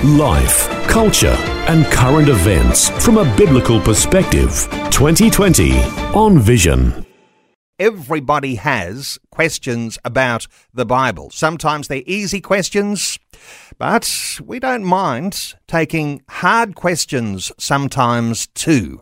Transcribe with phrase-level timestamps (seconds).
[0.00, 1.36] Life, culture,
[1.68, 4.66] and current events from a biblical perspective.
[4.90, 5.78] 2020
[6.12, 7.06] on Vision.
[7.78, 11.30] Everybody has questions about the Bible.
[11.30, 13.20] Sometimes they're easy questions,
[13.78, 19.00] but we don't mind taking hard questions sometimes too.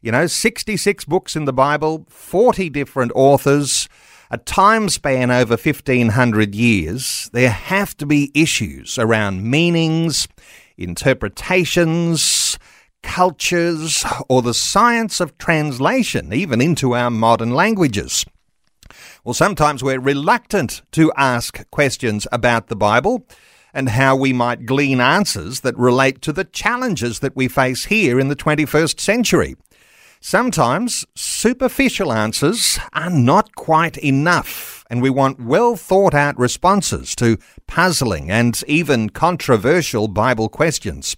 [0.00, 3.86] You know, 66 books in the Bible, 40 different authors,
[4.30, 10.28] a time span over 1500 years, there have to be issues around meanings,
[10.76, 12.58] interpretations,
[13.02, 18.24] cultures, or the science of translation, even into our modern languages.
[19.24, 23.26] Well, sometimes we're reluctant to ask questions about the Bible
[23.74, 28.18] and how we might glean answers that relate to the challenges that we face here
[28.18, 29.56] in the 21st century.
[30.20, 37.38] Sometimes superficial answers are not quite enough, and we want well thought out responses to
[37.68, 41.16] puzzling and even controversial Bible questions.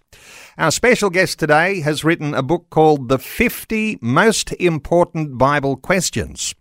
[0.59, 6.55] Our special guest today has written a book called The 50 Most Important Bible Questions,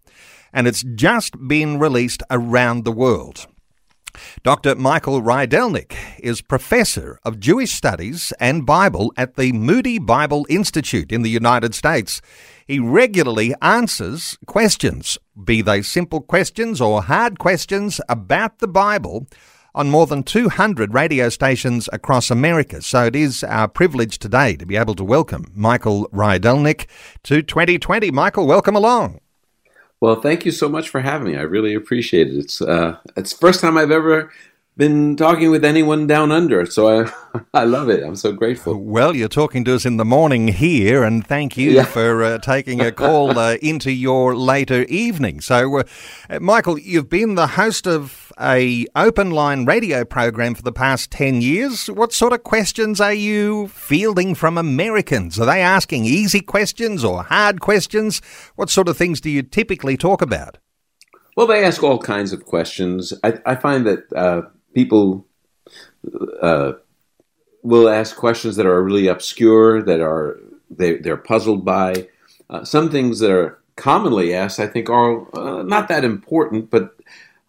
[0.54, 3.48] and it's just been released around the world.
[4.44, 4.76] Dr.
[4.76, 11.22] Michael Rydelnik is Professor of Jewish Studies and Bible at the Moody Bible Institute in
[11.22, 12.22] the United States.
[12.66, 19.28] He regularly answers questions, be they simple questions or hard questions about the Bible,
[19.76, 22.82] on more than 200 radio stations across America.
[22.82, 26.88] So it is our privilege today to be able to welcome Michael Rydelnik
[27.24, 28.12] to 2020.
[28.12, 29.20] Michael, welcome along.
[30.02, 31.38] Well, thank you so much for having me.
[31.38, 32.38] I really appreciate it.
[32.38, 34.32] It's uh, it's the first time I've ever
[34.78, 37.12] been talking with anyone down under, so I
[37.54, 38.02] I love it.
[38.02, 38.82] I'm so grateful.
[38.82, 41.84] Well, you're talking to us in the morning here, and thank you yeah.
[41.84, 45.42] for uh, taking a call uh, into your later evening.
[45.42, 50.72] So, uh, Michael, you've been the host of a open line radio program for the
[50.72, 51.88] past ten years.
[51.88, 55.40] What sort of questions are you fielding from Americans?
[55.40, 58.22] Are they asking easy questions or hard questions?
[58.56, 60.58] What sort of things do you typically talk about?
[61.36, 63.14] Well, they ask all kinds of questions.
[63.24, 64.42] I, I find that uh,
[64.74, 65.26] people
[66.42, 66.74] uh,
[67.64, 70.40] will ask questions that are really obscure, that are
[70.70, 72.08] they, they're puzzled by.
[72.50, 76.96] Uh, some things that are commonly asked, I think, are uh, not that important, but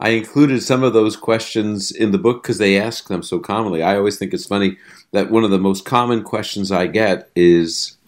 [0.01, 3.83] I included some of those questions in the book because they ask them so commonly.
[3.83, 4.79] I always think it's funny
[5.13, 7.99] that one of the most common questions I get is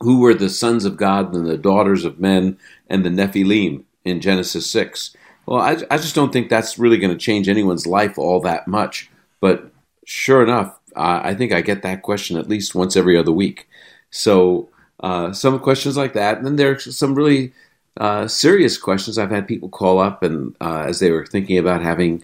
[0.00, 2.58] who were the sons of God and the daughters of men
[2.88, 5.16] and the Nephilim in Genesis 6?
[5.46, 8.68] Well, I, I just don't think that's really going to change anyone's life all that
[8.68, 9.10] much.
[9.40, 9.72] But
[10.04, 13.68] sure enough, I think I get that question at least once every other week.
[14.10, 14.68] So
[15.00, 17.52] uh, some questions like that, and then there's some really
[17.98, 19.18] uh, serious questions.
[19.18, 22.22] I've had people call up and uh, as they were thinking about having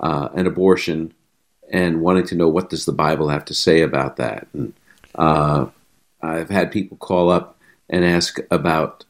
[0.00, 1.12] uh, an abortion
[1.70, 4.48] and wanting to know what does the Bible have to say about that.
[4.52, 4.72] And
[5.14, 5.66] uh,
[6.22, 9.04] I've had people call up and ask about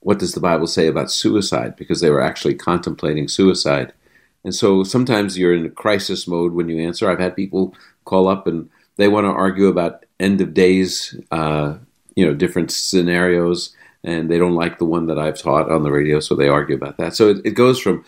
[0.00, 1.76] what does the Bible say about suicide?
[1.76, 3.92] Because they were actually contemplating suicide.
[4.44, 7.08] And so sometimes you're in a crisis mode when you answer.
[7.08, 7.74] I've had people
[8.04, 11.76] call up and they want to argue about end of days, uh,
[12.16, 13.74] you know, different scenarios,
[14.04, 16.76] and they don't like the one that I've taught on the radio, so they argue
[16.76, 17.14] about that.
[17.14, 18.04] So it, it goes from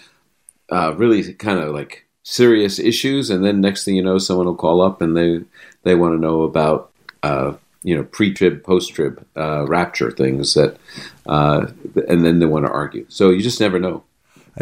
[0.70, 4.56] uh, really kind of like serious issues, and then next thing you know, someone will
[4.56, 5.40] call up and they
[5.82, 6.90] they want to know about
[7.22, 10.76] uh, you know pre-trib, post-trib, uh, rapture things that,
[11.26, 11.66] uh,
[12.08, 13.06] and then they want to argue.
[13.08, 14.02] So you just never know.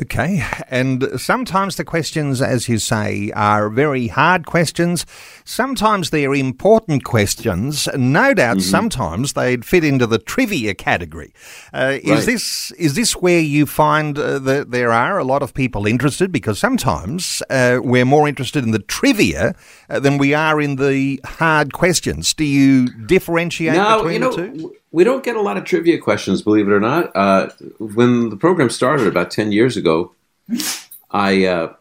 [0.00, 5.04] Okay, and sometimes the questions, as you say, are very hard questions.
[5.44, 7.86] Sometimes they're important questions.
[7.94, 8.70] No doubt, mm-hmm.
[8.70, 11.34] sometimes they'd fit into the trivia category.
[11.74, 12.04] Uh, right.
[12.06, 15.86] Is this is this where you find uh, that there are a lot of people
[15.86, 16.32] interested?
[16.32, 19.54] Because sometimes uh, we're more interested in the trivia
[19.90, 22.32] uh, than we are in the hard questions.
[22.32, 24.76] Do you differentiate no, between you know, the two?
[24.92, 27.10] We don't get a lot of trivia questions, believe it or not.
[27.16, 27.48] Uh,
[27.78, 30.12] when the program started about ten years ago,
[31.10, 31.74] I, uh,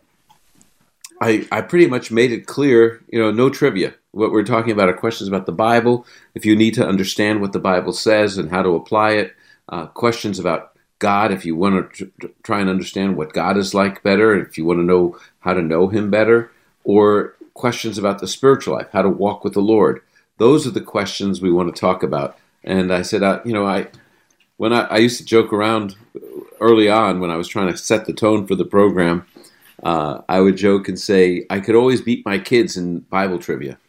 [1.22, 3.94] I I pretty much made it clear, you know, no trivia.
[4.12, 6.06] What we're talking about are questions about the Bible.
[6.36, 9.36] If you need to understand what the Bible says and how to apply it,
[9.70, 11.32] uh, questions about God.
[11.32, 14.66] If you want to tr- try and understand what God is like better, if you
[14.66, 16.52] want to know how to know Him better,
[16.84, 20.02] or questions about the spiritual life, how to walk with the Lord.
[20.38, 23.66] Those are the questions we want to talk about And I said, uh, you know,
[23.66, 23.88] I
[24.58, 25.96] when I, I, used to joke around
[26.60, 29.26] early on when I was trying to set the tone for the program,
[29.82, 33.80] uh, I would joke and say I could always beat my kids in Bible trivia,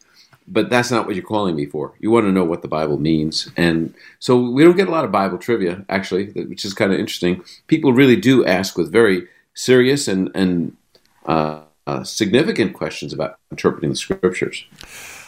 [0.49, 1.93] but that's not what you're calling me for.
[2.01, 5.05] You want to know what the Bible means, and so we don't get a lot
[5.05, 7.45] of Bible trivia actually, which is kind of interesting.
[7.67, 10.75] People really do ask with very serious and and
[11.27, 14.65] uh, uh, significant questions about interpreting the scriptures.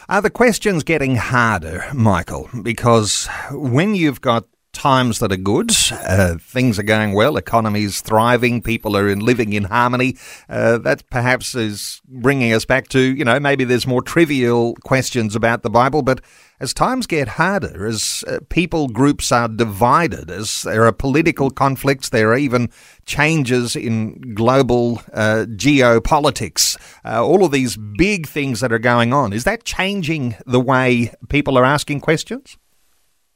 [0.07, 2.51] Are the questions getting harder, Michael?
[2.63, 8.61] Because when you've got times that are good, uh, things are going well, Economies thriving,
[8.61, 10.17] people are in, living in harmony,
[10.49, 15.35] uh, that perhaps is bringing us back to, you know, maybe there's more trivial questions
[15.35, 16.21] about the Bible, but
[16.61, 22.11] as times get harder, as uh, people groups are divided, as there are political conflicts,
[22.11, 22.71] there are even
[23.07, 29.33] changes in global uh, geopolitics, uh, all of these big things that are going on,
[29.33, 32.59] is that changing the way people are asking questions?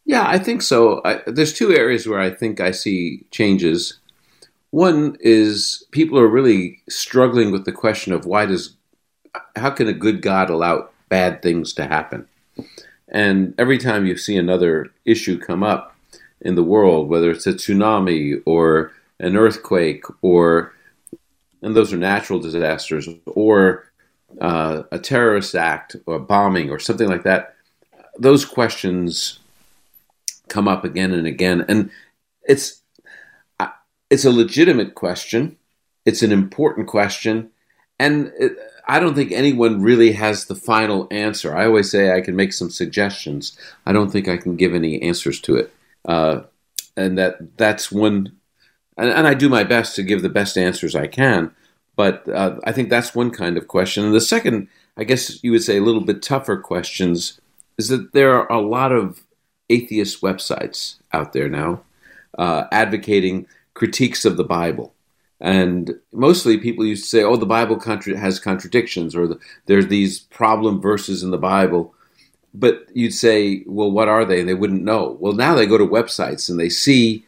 [0.08, 1.02] Yeah, I think so.
[1.04, 3.98] I, there's two areas where I think I see changes.
[4.70, 8.74] One is people are really struggling with the question of why does,
[9.54, 12.26] how can a good God allow bad things to happen?
[13.08, 15.94] And every time you see another issue come up
[16.40, 20.72] in the world, whether it's a tsunami or an earthquake or,
[21.60, 23.84] and those are natural disasters, or
[24.40, 27.56] uh, a terrorist act or bombing or something like that,
[28.18, 29.40] those questions
[30.48, 31.64] come up again and again.
[31.68, 31.90] And
[32.42, 32.82] it's,
[34.10, 35.56] it's a legitimate question.
[36.04, 37.50] It's an important question.
[37.98, 38.56] And it,
[38.86, 41.54] I don't think anyone really has the final answer.
[41.54, 43.58] I always say I can make some suggestions.
[43.84, 45.74] I don't think I can give any answers to it.
[46.06, 46.42] Uh,
[46.96, 48.32] and that that's one,
[48.96, 51.54] and, and, I do my best to give the best answers I can.
[51.96, 54.04] But uh, I think that's one kind of question.
[54.04, 57.40] And the second, I guess you would say, a little bit tougher questions
[57.76, 59.22] is that there are a lot of
[59.70, 61.82] atheist websites out there now
[62.38, 64.94] uh, advocating critiques of the Bible.
[65.40, 69.86] And mostly people used to say, oh, the Bible contra- has contradictions or the, there's
[69.86, 71.94] these problem verses in the Bible.
[72.54, 74.40] But you'd say, well, what are they?
[74.40, 75.16] And they wouldn't know.
[75.20, 77.24] Well, now they go to websites and they see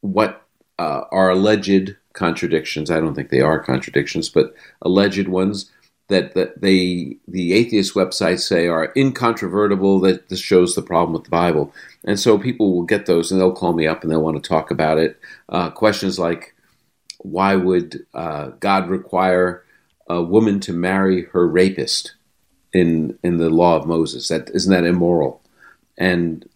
[0.00, 0.42] what
[0.78, 2.90] uh, are alleged contradictions.
[2.90, 5.70] I don't think they are contradictions, but alleged ones
[6.08, 11.24] that, that they the atheist websites say are incontrovertible that this shows the problem with
[11.24, 11.72] the Bible.
[12.04, 14.48] And so people will get those and they'll call me up and they'll want to
[14.48, 15.18] talk about it.
[15.48, 16.54] Uh, questions like
[17.18, 19.64] why would uh, God require
[20.08, 22.14] a woman to marry her rapist
[22.72, 24.28] in in the law of Moses?
[24.28, 25.42] That isn't that immoral?
[25.98, 26.48] And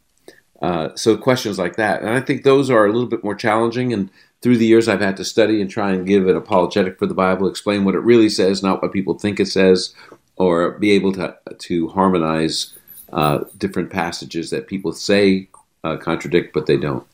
[0.62, 3.93] uh, so questions like that, and I think those are a little bit more challenging.
[3.93, 4.11] And
[4.42, 7.14] through the years, I've had to study and try and give an apologetic for the
[7.14, 9.94] Bible, explain what it really says, not what people think it says,
[10.37, 12.75] or be able to to harmonize
[13.12, 15.48] uh, different passages that people say
[15.84, 17.06] uh, contradict, but they don't.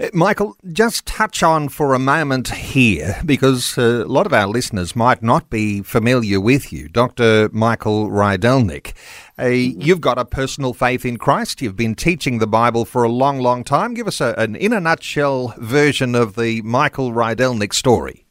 [0.00, 4.46] Uh, Michael, just touch on for a moment here, because uh, a lot of our
[4.46, 7.48] listeners might not be familiar with you, Dr.
[7.52, 8.94] Michael Rydelnik.
[9.38, 11.60] Uh, you've got a personal faith in Christ.
[11.60, 13.94] You've been teaching the Bible for a long, long time.
[13.94, 18.24] Give us a, an in a nutshell version of the Michael Rydelnik story.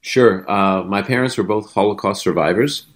[0.00, 0.48] Sure.
[0.50, 2.86] Uh, my parents were both Holocaust survivors,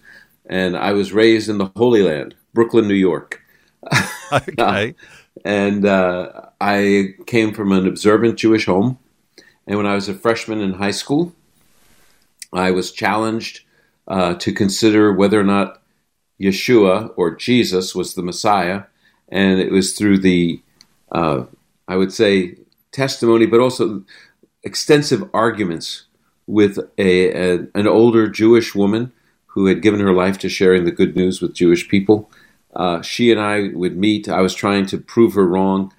[0.46, 3.42] and I was raised in the Holy Land, Brooklyn, New York.
[4.32, 4.94] okay.
[5.44, 8.98] and uh, I came from an observant Jewish home.
[9.66, 11.34] And when I was a freshman in high school,
[12.52, 13.60] I was challenged
[14.08, 15.82] uh, to consider whether or not
[16.40, 18.84] Yeshua or Jesus was the Messiah.
[19.28, 20.62] And it was through the,
[21.10, 21.44] uh,
[21.88, 22.56] I would say,
[22.92, 24.04] testimony, but also
[24.62, 26.04] extensive arguments
[26.46, 29.12] with a, a, an older Jewish woman
[29.46, 32.30] who had given her life to sharing the good news with Jewish people.
[32.74, 34.28] Uh, she and I would meet.
[34.28, 35.92] I was trying to prove her wrong,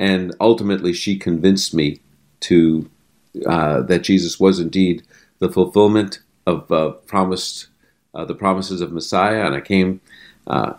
[0.00, 2.00] and ultimately she convinced me
[2.40, 2.90] to
[3.46, 5.02] uh, that Jesus was indeed
[5.38, 7.68] the fulfillment of uh, promised
[8.14, 9.44] uh, the promises of Messiah.
[9.44, 10.00] And I came,
[10.46, 10.72] uh,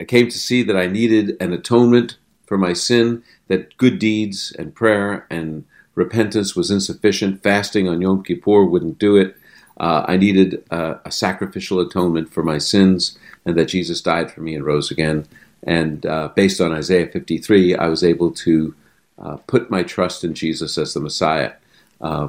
[0.00, 3.22] I came to see that I needed an atonement for my sin.
[3.48, 5.64] That good deeds and prayer and
[5.94, 7.42] repentance was insufficient.
[7.42, 9.36] Fasting on Yom Kippur wouldn't do it.
[9.76, 14.56] Uh, I needed a sacrificial atonement for my sins and that Jesus died for me
[14.56, 15.26] and rose again.
[15.62, 18.74] And uh, based on Isaiah 53, I was able to
[19.18, 21.52] uh, put my trust in Jesus as the Messiah.
[22.00, 22.28] Uh,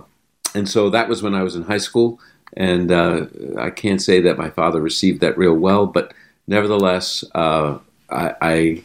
[0.55, 2.19] and so that was when I was in high school.
[2.57, 6.13] And uh, I can't say that my father received that real well, but
[6.47, 7.77] nevertheless, uh,
[8.09, 8.83] I, I,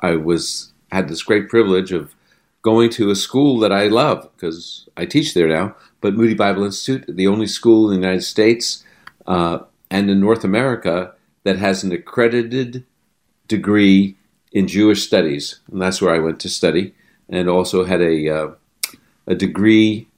[0.00, 2.14] I was had this great privilege of
[2.62, 5.74] going to a school that I love because I teach there now.
[6.00, 8.84] But Moody Bible Institute, the only school in the United States
[9.26, 9.58] uh,
[9.90, 11.12] and in North America
[11.42, 12.84] that has an accredited
[13.48, 14.16] degree
[14.52, 16.94] in Jewish studies, and that's where I went to study,
[17.28, 18.48] and also had a uh,
[19.26, 20.08] a degree.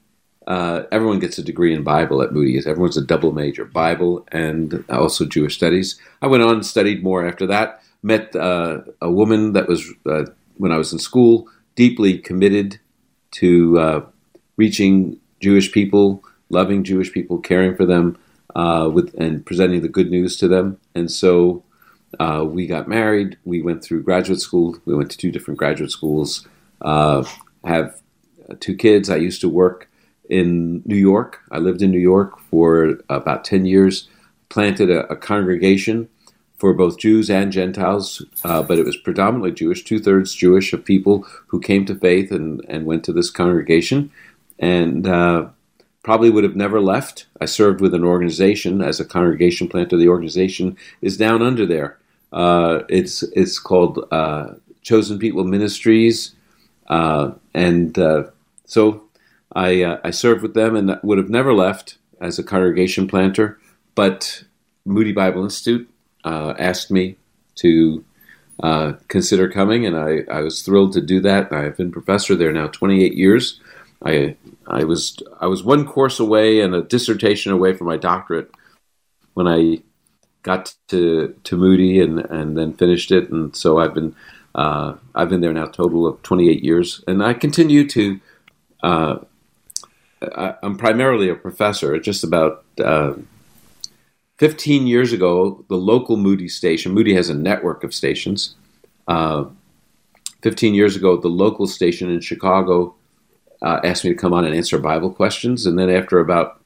[0.47, 2.59] Uh, everyone gets a degree in Bible at Moody.
[2.59, 6.01] Everyone's a double major, Bible and also Jewish studies.
[6.23, 7.83] I went on and studied more after that.
[8.03, 12.79] Met uh, a woman that was uh, when I was in school, deeply committed
[13.33, 14.07] to uh,
[14.57, 18.17] reaching Jewish people, loving Jewish people, caring for them,
[18.55, 20.79] uh, with and presenting the good news to them.
[20.95, 21.65] And so
[22.19, 23.39] uh, we got married.
[23.45, 24.77] We went through graduate school.
[24.85, 26.47] We went to two different graduate schools.
[26.81, 27.25] Uh,
[27.65, 28.01] have
[28.61, 29.11] two kids.
[29.11, 29.91] I used to work
[30.29, 31.41] in New York.
[31.51, 34.09] I lived in New York for about ten years.
[34.49, 36.09] Planted a, a congregation
[36.57, 40.85] for both Jews and Gentiles, uh, but it was predominantly Jewish, two thirds Jewish of
[40.85, 44.11] people who came to faith and, and went to this congregation.
[44.59, 45.49] And uh,
[46.03, 47.27] probably would have never left.
[47.41, 49.97] I served with an organization as a congregation planter.
[49.97, 51.99] The organization is down under there.
[52.33, 56.35] Uh, it's it's called uh, Chosen People Ministries,
[56.89, 58.25] uh, and uh,
[58.65, 59.05] so
[59.55, 63.59] I uh, I served with them and would have never left as a congregation planter.
[63.95, 64.45] But
[64.85, 65.89] Moody Bible Institute
[66.25, 67.17] uh, asked me
[67.57, 68.05] to
[69.09, 71.53] consider coming, and I, I was thrilled to do that.
[71.53, 73.61] I've been professor there now 28 years.
[74.05, 78.51] I I was I was one course away and a dissertation away from my doctorate
[79.35, 79.83] when I
[80.47, 84.15] got to to Moody and and then finished it, and so I've been
[84.55, 88.21] uh, I've been there now total of 28 years, and I continue to.
[88.83, 89.19] Uh,
[90.23, 91.99] I, am primarily a professor.
[91.99, 93.15] Just about uh,
[94.39, 96.93] 15 years ago, the local Moody station.
[96.93, 98.55] Moody has a network of stations.
[99.09, 99.47] Uh,
[100.43, 102.95] 15 years ago, the local station in Chicago
[103.63, 105.67] uh, asked me to come on and answer Bible questions.
[105.67, 106.61] And then after about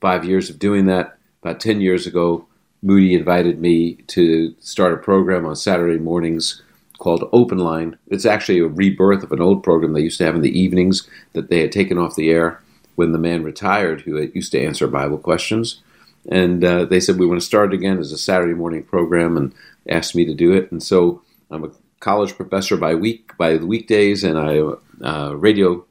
[0.00, 2.46] five years of doing that, about 10 years ago,
[2.86, 6.62] Moody invited me to start a program on Saturday mornings
[6.98, 7.98] called Open Line.
[8.06, 11.08] It's actually a rebirth of an old program they used to have in the evenings
[11.32, 12.62] that they had taken off the air
[12.94, 15.82] when the man retired who used to answer Bible questions.
[16.30, 19.52] And uh, they said, We want to start again as a Saturday morning program and
[19.88, 20.70] asked me to do it.
[20.70, 24.60] And so I'm a college professor by week by the weekdays and I
[25.04, 25.84] uh, radio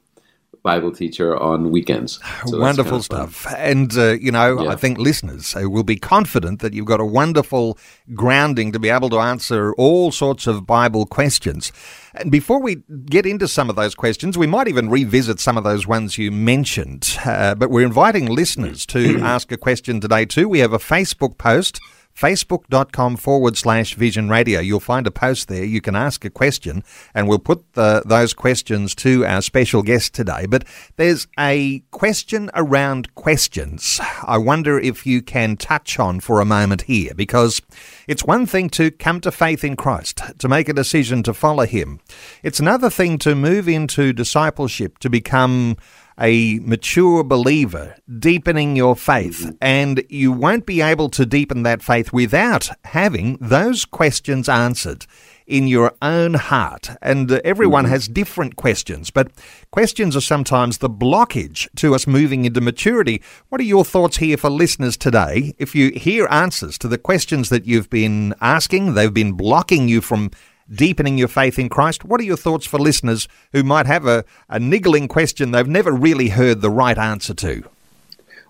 [0.66, 2.18] Bible teacher on weekends.
[2.46, 3.54] So wonderful kind of stuff.
[3.56, 4.70] And, uh, you know, yeah.
[4.70, 7.78] I think listeners will be confident that you've got a wonderful
[8.14, 11.72] grounding to be able to answer all sorts of Bible questions.
[12.16, 15.62] And before we get into some of those questions, we might even revisit some of
[15.62, 17.16] those ones you mentioned.
[17.24, 20.48] Uh, but we're inviting listeners to ask a question today, too.
[20.48, 21.80] We have a Facebook post
[22.16, 24.60] facebook.com forward slash vision radio.
[24.60, 25.64] You'll find a post there.
[25.64, 26.82] You can ask a question
[27.14, 30.46] and we'll put the, those questions to our special guest today.
[30.46, 30.64] But
[30.96, 36.82] there's a question around questions I wonder if you can touch on for a moment
[36.82, 37.60] here because
[38.08, 41.66] it's one thing to come to faith in Christ, to make a decision to follow
[41.66, 42.00] Him.
[42.42, 45.76] It's another thing to move into discipleship, to become
[46.18, 49.54] a mature believer, deepening your faith.
[49.60, 55.06] And you won't be able to deepen that faith without having those questions answered
[55.46, 56.90] in your own heart.
[57.00, 57.92] And uh, everyone mm-hmm.
[57.92, 59.30] has different questions, but
[59.70, 63.22] questions are sometimes the blockage to us moving into maturity.
[63.48, 65.54] What are your thoughts here for listeners today?
[65.58, 70.00] If you hear answers to the questions that you've been asking, they've been blocking you
[70.00, 70.30] from
[70.72, 72.04] deepening your faith in Christ.
[72.04, 75.92] What are your thoughts for listeners who might have a, a niggling question they've never
[75.92, 77.62] really heard the right answer to?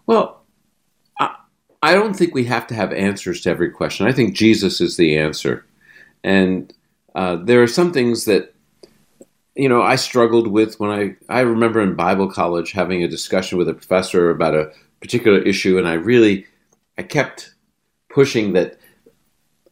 [0.07, 0.43] Well,
[1.19, 1.37] I,
[1.83, 4.07] I don't think we have to have answers to every question.
[4.07, 5.65] I think Jesus is the answer.
[6.25, 6.73] And
[7.15, 8.55] uh, there are some things that,
[9.55, 13.59] you know, I struggled with when I, I remember in Bible college having a discussion
[13.59, 16.47] with a professor about a particular issue, and I really,
[16.99, 17.55] I kept
[18.09, 18.79] pushing that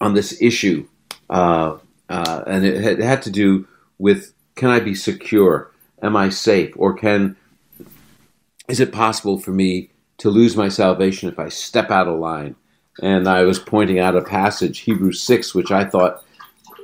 [0.00, 0.86] on this issue.
[1.28, 3.66] Uh, uh, and it had, to do
[3.98, 5.70] with can I be secure?
[6.02, 6.72] Am I safe?
[6.76, 7.36] Or can
[8.68, 12.56] is it possible for me to lose my salvation if I step out of line?
[13.02, 16.22] And I was pointing out a passage, Hebrews six, which I thought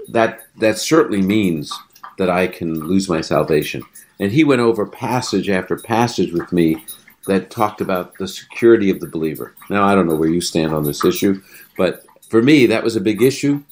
[0.09, 1.73] that that certainly means
[2.19, 3.83] that I can lose my salvation.
[4.19, 6.85] And he went over passage after passage with me
[7.27, 9.55] that talked about the security of the believer.
[9.69, 11.41] Now I don't know where you stand on this issue,
[11.77, 13.63] but for me that was a big issue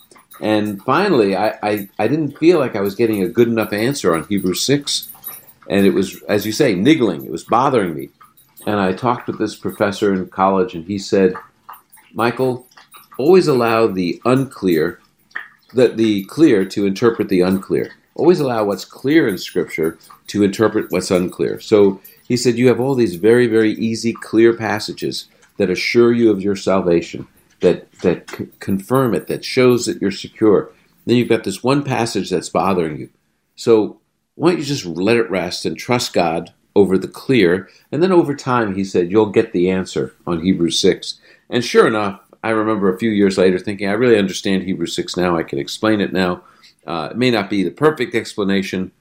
[0.40, 4.14] and finally, I, I, I, didn't feel like I was getting a good enough answer
[4.14, 5.08] on Hebrews 6.
[5.68, 7.24] And it was, as you say, niggling.
[7.24, 8.10] It was bothering me.
[8.66, 11.34] And I talked with this professor in college, and he said,
[12.12, 12.66] Michael,
[13.18, 15.00] always allow the unclear,
[15.74, 17.92] the, the clear to interpret the unclear.
[18.14, 21.60] Always allow what's clear in Scripture to interpret what's unclear.
[21.60, 25.26] So he said, You have all these very, very easy, clear passages
[25.56, 27.28] that assure you of your salvation
[27.60, 30.70] that that c- confirm it, that shows that you're secure.
[31.06, 33.10] then you've got this one passage that's bothering you.
[33.56, 34.00] So
[34.34, 37.68] why don't you just let it rest and trust God over the clear?
[37.90, 41.18] And then over time, he said, you'll get the answer on Hebrews 6.
[41.50, 45.16] And sure enough, I remember a few years later thinking, I really understand Hebrews 6
[45.16, 45.36] now.
[45.36, 46.44] I can explain it now.
[46.86, 48.92] Uh, it may not be the perfect explanation,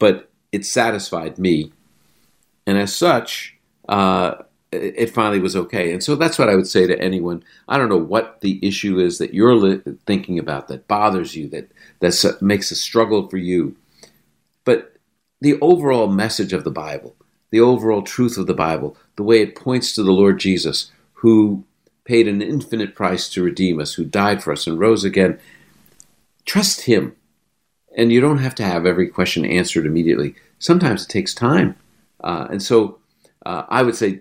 [0.00, 1.72] but it satisfied me.
[2.66, 3.56] And as such,
[3.88, 5.92] uh, it finally was okay.
[5.92, 7.42] And so that's what I would say to anyone.
[7.68, 11.48] I don't know what the issue is that you're li- thinking about that bothers you,
[11.48, 13.76] that that makes a struggle for you.
[14.64, 14.94] But
[15.40, 17.16] the overall message of the Bible,
[17.50, 21.64] the overall truth of the Bible, the way it points to the Lord Jesus, who
[22.04, 25.38] paid an infinite price to redeem us, who died for us and rose again,
[26.44, 27.16] trust Him.
[27.96, 30.36] And you don't have to have every question answered immediately.
[30.60, 31.74] Sometimes it takes time.
[32.22, 33.00] Uh, and so
[33.44, 34.20] uh, I would say,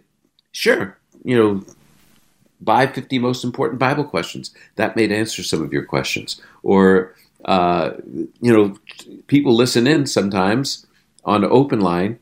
[0.51, 1.63] sure, you know,
[2.61, 4.53] buy 50 most important Bible questions.
[4.75, 6.41] That may answer some of your questions.
[6.63, 7.15] Or,
[7.45, 7.91] uh,
[8.41, 8.75] you know,
[9.27, 10.85] people listen in sometimes
[11.25, 12.19] on open line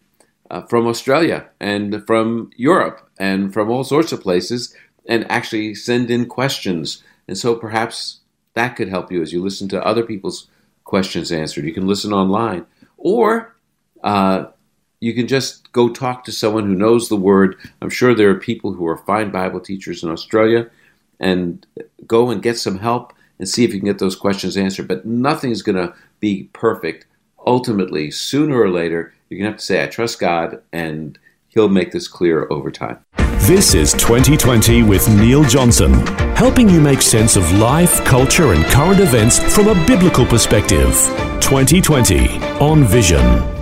[0.49, 4.73] uh, from Australia and from Europe and from all sorts of places
[5.07, 7.03] and actually send in questions.
[7.27, 8.19] And so perhaps
[8.53, 10.47] that could help you as you listen to other people's
[10.83, 11.65] questions answered.
[11.65, 12.65] You can listen online.
[12.97, 13.55] Or
[14.03, 14.47] uh,
[14.99, 17.55] you can just go talk to someone who knows the word.
[17.81, 20.69] I'm sure there are people who are fine Bible teachers in Australia
[21.19, 21.65] and
[22.05, 24.87] go and get some help and see if you can get those questions answered.
[24.87, 27.05] But nothing's going to be perfect.
[27.45, 31.17] Ultimately, sooner or later, you're going to have to say, I trust God, and
[31.49, 32.99] He'll make this clear over time.
[33.41, 35.93] This is 2020 with Neil Johnson,
[36.35, 40.91] helping you make sense of life, culture, and current events from a biblical perspective.
[41.39, 43.56] 2020 on Vision.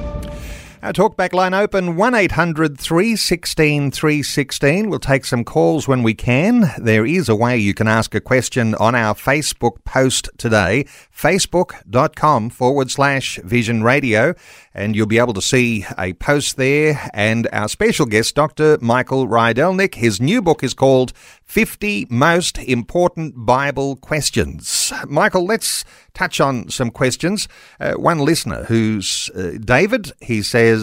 [0.86, 4.88] Our talkback line open 1800 316 316.
[4.88, 6.66] We'll take some calls when we can.
[6.78, 12.52] There is a way you can ask a question on our Facebook post today, facebook.com
[12.52, 14.36] forward slash vision radio.
[14.76, 17.10] And you'll be able to see a post there.
[17.16, 18.78] And our special guest, Dr.
[18.80, 21.14] Michael Rydelnik, his new book is called
[21.46, 24.92] 50 Most Important Bible Questions.
[25.08, 25.84] Michael, let's
[26.16, 27.48] touch on some questions.
[27.80, 30.75] Uh, one listener who's uh, David, he says,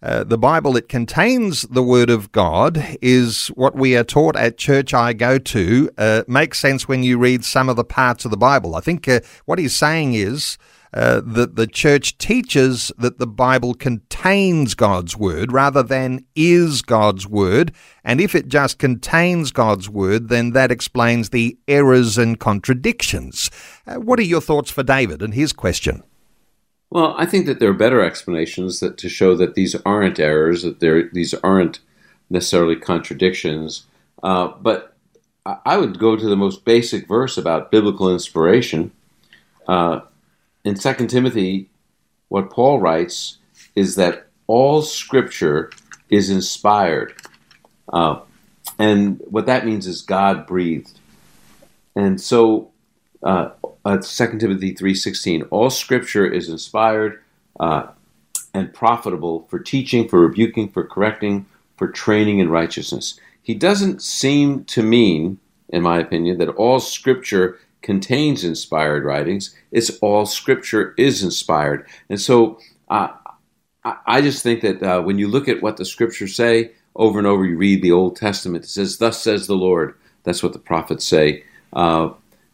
[0.00, 4.56] uh, the Bible, it contains the Word of God, is what we are taught at
[4.56, 5.90] church I go to.
[5.98, 8.76] Uh, makes sense when you read some of the parts of the Bible.
[8.76, 10.56] I think uh, what he's saying is
[10.94, 17.26] uh, that the church teaches that the Bible contains God's Word rather than is God's
[17.26, 17.72] Word.
[18.04, 23.50] And if it just contains God's Word, then that explains the errors and contradictions.
[23.86, 26.02] Uh, what are your thoughts for David and his question?
[26.90, 30.62] Well, I think that there are better explanations that to show that these aren't errors,
[30.62, 30.80] that
[31.12, 31.80] these aren't
[32.30, 33.86] necessarily contradictions.
[34.22, 34.96] Uh, but
[35.44, 38.92] I would go to the most basic verse about biblical inspiration.
[39.66, 40.00] Uh,
[40.64, 41.68] in 2 Timothy,
[42.28, 43.38] what Paul writes
[43.74, 45.70] is that all scripture
[46.10, 47.14] is inspired.
[47.92, 48.20] Uh,
[48.78, 50.98] and what that means is God breathed.
[51.94, 52.70] And so,
[53.88, 57.22] uh, uh, 2 Timothy 3.16, all scripture is inspired
[57.58, 57.86] uh,
[58.52, 61.46] and profitable for teaching, for rebuking, for correcting,
[61.76, 63.18] for training in righteousness.
[63.42, 65.38] He doesn't seem to mean,
[65.70, 69.54] in my opinion, that all scripture contains inspired writings.
[69.70, 71.86] It's all scripture is inspired.
[72.10, 73.08] And so uh,
[73.84, 77.26] I just think that uh, when you look at what the scriptures say, over and
[77.26, 79.94] over you read the Old Testament, it says, Thus says the Lord.
[80.24, 81.44] That's what the prophets say.
[81.72, 82.10] Uh,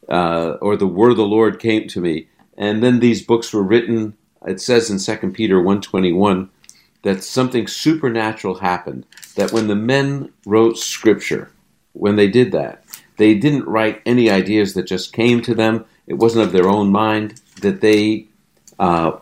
[0.09, 2.29] uh or the word of the Lord came to me.
[2.57, 6.51] And then these books were written, it says in 2 Peter 121,
[7.03, 9.07] that something supernatural happened.
[9.37, 11.51] That when the men wrote scripture,
[11.93, 12.85] when they did that,
[13.17, 15.85] they didn't write any ideas that just came to them.
[16.07, 17.41] It wasn't of their own mind.
[17.61, 18.27] That they
[18.79, 19.19] uh,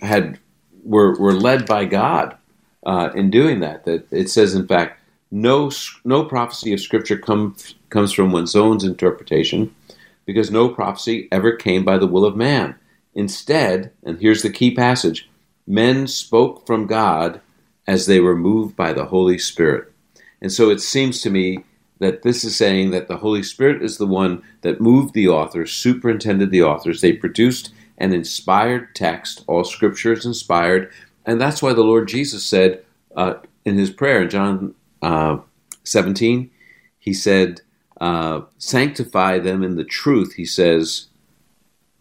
[0.00, 0.38] had
[0.84, 2.36] were were led by God
[2.84, 3.84] uh, in doing that.
[3.84, 5.70] That it says, in fact, no
[6.04, 9.74] no prophecy of Scripture comes comes from one's own interpretation,
[10.24, 12.74] because no prophecy ever came by the will of man.
[13.14, 15.28] Instead, and here's the key passage:
[15.66, 17.40] men spoke from God
[17.86, 19.92] as they were moved by the Holy Spirit.
[20.40, 21.64] And so it seems to me
[21.98, 25.72] that this is saying that the Holy Spirit is the one that moved the authors,
[25.72, 27.00] superintended the authors.
[27.00, 29.44] They produced an inspired text.
[29.46, 30.90] All scripture is inspired.
[31.24, 32.84] And that's why the Lord Jesus said
[33.16, 35.38] uh, in his prayer in John uh,
[35.84, 36.50] 17,
[36.98, 37.60] he said,
[38.02, 41.06] uh, Sanctify them in the truth, he says,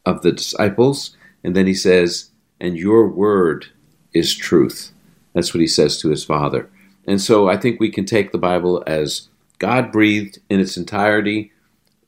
[0.04, 1.16] of the disciples.
[1.44, 3.68] And then he says, And your word
[4.12, 4.92] is truth.
[5.34, 6.70] That's what he says to his Father.
[7.08, 11.52] And so I think we can take the Bible as God breathed in its entirety.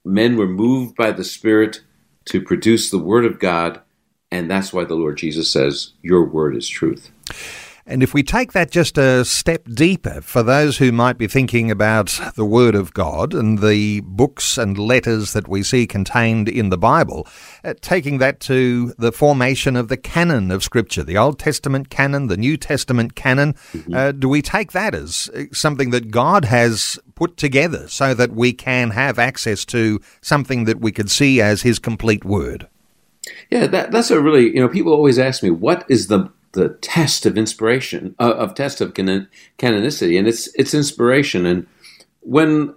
[0.03, 1.82] Men were moved by the Spirit
[2.25, 3.82] to produce the Word of God,
[4.32, 7.12] and that's why the Lord Jesus says, Your Word is truth.
[7.86, 11.69] And if we take that just a step deeper, for those who might be thinking
[11.69, 16.69] about the Word of God and the books and letters that we see contained in
[16.69, 17.28] the Bible,
[17.63, 22.28] uh, taking that to the formation of the canon of Scripture, the Old Testament canon,
[22.28, 23.93] the New Testament canon, mm-hmm.
[23.93, 28.32] uh, do we take that as uh, something that God has put together so that
[28.32, 32.69] we can have access to something that we could see as His complete Word?
[33.50, 36.70] Yeah, that, that's a really, you know, people always ask me, what is the the
[36.82, 39.28] test of inspiration uh, of test of canon-
[39.60, 41.46] canonicity, and it's it's inspiration.
[41.46, 41.68] And
[42.22, 42.76] when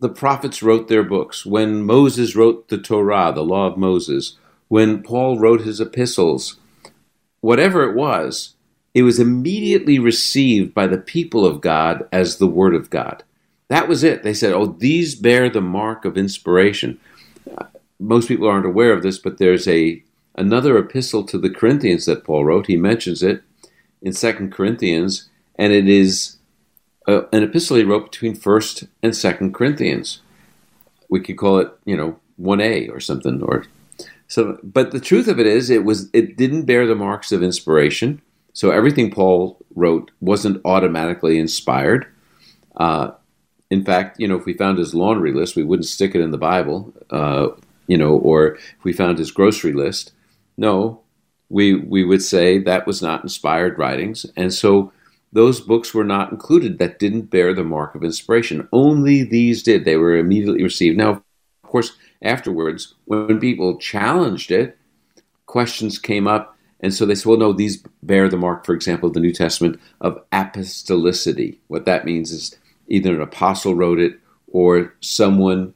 [0.00, 4.36] the prophets wrote their books, when Moses wrote the Torah, the law of Moses,
[4.68, 6.58] when Paul wrote his epistles,
[7.40, 8.54] whatever it was,
[8.92, 13.24] it was immediately received by the people of God as the word of God.
[13.68, 14.22] That was it.
[14.22, 17.00] They said, "Oh, these bear the mark of inspiration."
[17.56, 17.64] Uh,
[17.98, 20.02] most people aren't aware of this, but there's a
[20.34, 22.66] another epistle to the Corinthians that Paul wrote.
[22.66, 23.42] He mentions it
[24.02, 26.36] in Second Corinthians, and it is
[27.06, 30.20] uh, an epistle he wrote between First and Second Corinthians.
[31.08, 33.64] We could call it, you know, one A or something, or
[34.26, 34.58] so.
[34.62, 38.20] But the truth of it is, it was it didn't bear the marks of inspiration.
[38.52, 42.06] So everything Paul wrote wasn't automatically inspired.
[42.76, 43.12] Uh,
[43.70, 46.30] in fact, you know, if we found his laundry list, we wouldn't stick it in
[46.30, 46.92] the Bible.
[47.10, 47.48] Uh,
[47.86, 50.12] you know, or if we found his grocery list,
[50.56, 51.00] no,
[51.48, 54.92] we we would say that was not inspired writings, and so
[55.32, 58.68] those books were not included that didn't bear the mark of inspiration.
[58.72, 59.84] Only these did.
[59.84, 60.96] They were immediately received.
[60.96, 61.22] Now, of
[61.62, 64.78] course, afterwards, when people challenged it,
[65.46, 69.10] questions came up, and so they said, well, no, these bear the mark, for example,
[69.10, 71.58] the New Testament of apostolicity.
[71.66, 75.74] What that means is either an apostle wrote it or someone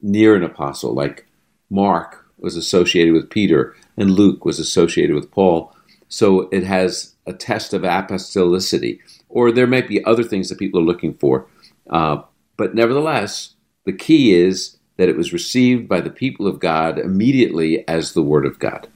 [0.00, 1.26] near an apostle, like
[1.68, 5.74] Mark was associated with Peter, and Luke was associated with Paul.
[6.08, 8.98] So it has a test of apostolicity,
[9.28, 11.46] or there might be other things that people are looking for.
[11.88, 12.22] Uh,
[12.56, 17.86] but nevertheless, the key is that it was received by the people of God immediately
[17.88, 18.88] as the Word of God.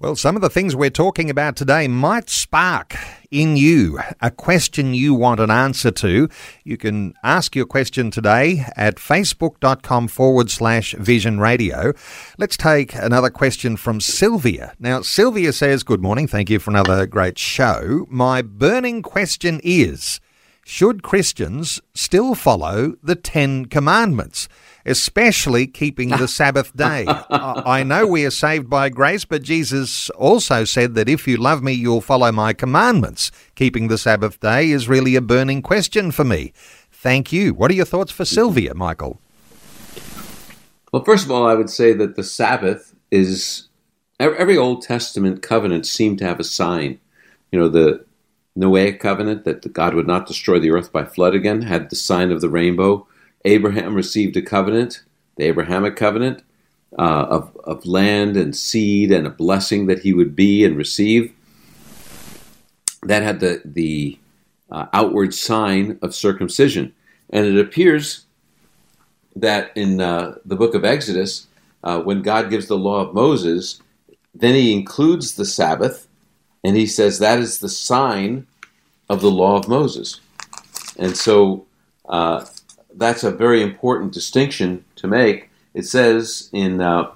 [0.00, 2.94] Well, some of the things we're talking about today might spark
[3.30, 6.28] in you a question you want an answer to.
[6.62, 11.92] You can ask your question today at facebook.com forward slash vision radio.
[12.38, 14.74] Let's take another question from Sylvia.
[14.78, 16.28] Now, Sylvia says, Good morning.
[16.28, 18.06] Thank you for another great show.
[18.08, 20.20] My burning question is
[20.64, 24.48] Should Christians still follow the Ten Commandments?
[24.86, 27.04] Especially keeping the Sabbath day.
[27.08, 31.62] I know we are saved by grace, but Jesus also said that if you love
[31.62, 33.30] me, you'll follow my commandments.
[33.54, 36.52] Keeping the Sabbath day is really a burning question for me.
[36.90, 37.54] Thank you.
[37.54, 39.20] What are your thoughts for Sylvia, Michael?
[40.92, 43.68] Well, first of all, I would say that the Sabbath is
[44.20, 47.00] every Old Testament covenant seemed to have a sign.
[47.50, 48.04] You know, the
[48.56, 52.30] Noahic covenant that God would not destroy the earth by flood again had the sign
[52.30, 53.06] of the rainbow.
[53.44, 55.02] Abraham received a covenant,
[55.36, 56.42] the Abrahamic covenant,
[56.98, 61.32] uh, of, of land and seed and a blessing that he would be and receive.
[63.02, 64.18] That had the, the
[64.70, 66.94] uh, outward sign of circumcision.
[67.30, 68.24] And it appears
[69.36, 71.46] that in uh, the book of Exodus,
[71.82, 73.80] uh, when God gives the law of Moses,
[74.34, 76.08] then he includes the Sabbath
[76.64, 78.46] and he says that is the sign
[79.10, 80.20] of the law of Moses.
[80.98, 81.66] And so
[82.08, 82.46] uh,
[82.96, 85.50] that's a very important distinction to make.
[85.74, 87.10] It says in uh,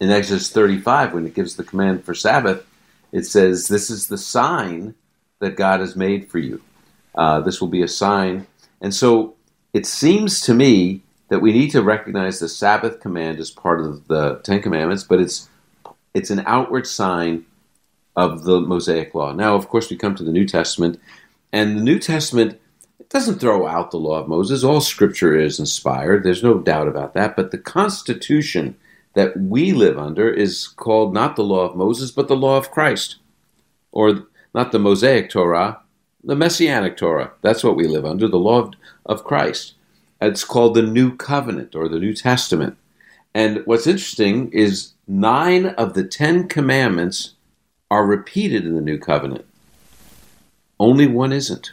[0.00, 2.66] in Exodus 35 when it gives the command for Sabbath,
[3.12, 4.94] it says, "This is the sign
[5.40, 6.62] that God has made for you.
[7.14, 8.46] Uh, this will be a sign."
[8.80, 9.34] And so
[9.72, 14.06] it seems to me that we need to recognize the Sabbath command as part of
[14.06, 15.48] the Ten Commandments, but it's
[16.14, 17.44] it's an outward sign
[18.14, 19.32] of the Mosaic Law.
[19.32, 20.98] Now, of course, we come to the New Testament,
[21.52, 22.60] and the New Testament
[23.06, 24.64] it doesn't throw out the law of Moses.
[24.64, 26.24] All scripture is inspired.
[26.24, 27.36] There's no doubt about that.
[27.36, 28.76] But the Constitution
[29.14, 32.72] that we live under is called not the law of Moses, but the law of
[32.72, 33.18] Christ.
[33.92, 35.78] Or not the Mosaic Torah,
[36.24, 37.30] the Messianic Torah.
[37.42, 39.74] That's what we live under, the law of, of Christ.
[40.20, 42.76] It's called the New Covenant or the New Testament.
[43.32, 47.34] And what's interesting is nine of the Ten Commandments
[47.88, 49.44] are repeated in the New Covenant.
[50.80, 51.70] Only one isn't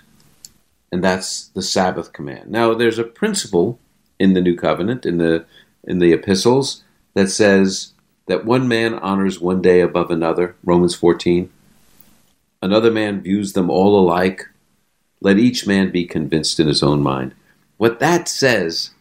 [0.93, 2.51] and that's the Sabbath command.
[2.51, 3.79] Now, there's a principle
[4.19, 5.43] in the New Covenant, in the
[5.83, 6.83] in the epistles,
[7.15, 7.93] that says
[8.27, 10.55] that one man honors one day above another.
[10.63, 11.51] Romans 14.
[12.61, 14.47] Another man views them all alike.
[15.19, 17.33] Let each man be convinced in his own mind.
[17.77, 18.91] What that says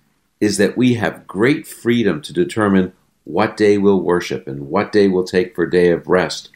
[0.41, 5.09] is that we have great freedom to determine what day we'll worship and what day
[5.09, 6.49] we'll take for day of rest.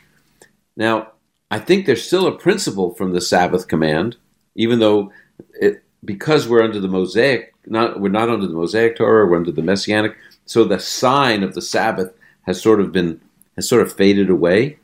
[0.79, 1.13] Now,
[1.51, 4.17] I think there's still a principle from the Sabbath command,
[4.57, 5.13] even though
[5.61, 9.53] it, because we're under the Mosaic, not we're not under the Mosaic Torah, we're under
[9.53, 10.17] the Messianic.
[10.45, 13.21] So the sign of the Sabbath has sort of been
[13.57, 14.79] has sort of faded away.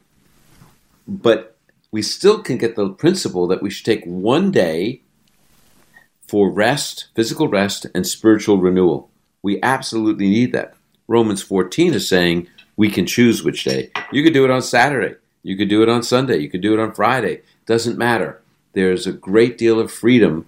[1.06, 1.56] But
[1.90, 5.02] we still can get the principle that we should take one day
[6.26, 9.10] for rest, physical rest, and spiritual renewal.
[9.42, 10.74] We absolutely need that.
[11.06, 13.90] Romans 14 is saying we can choose which day.
[14.12, 15.16] You could do it on Saturday.
[15.42, 16.38] You could do it on Sunday.
[16.38, 17.42] You could do it on Friday.
[17.66, 18.41] Doesn't matter.
[18.72, 20.46] There's a great deal of freedom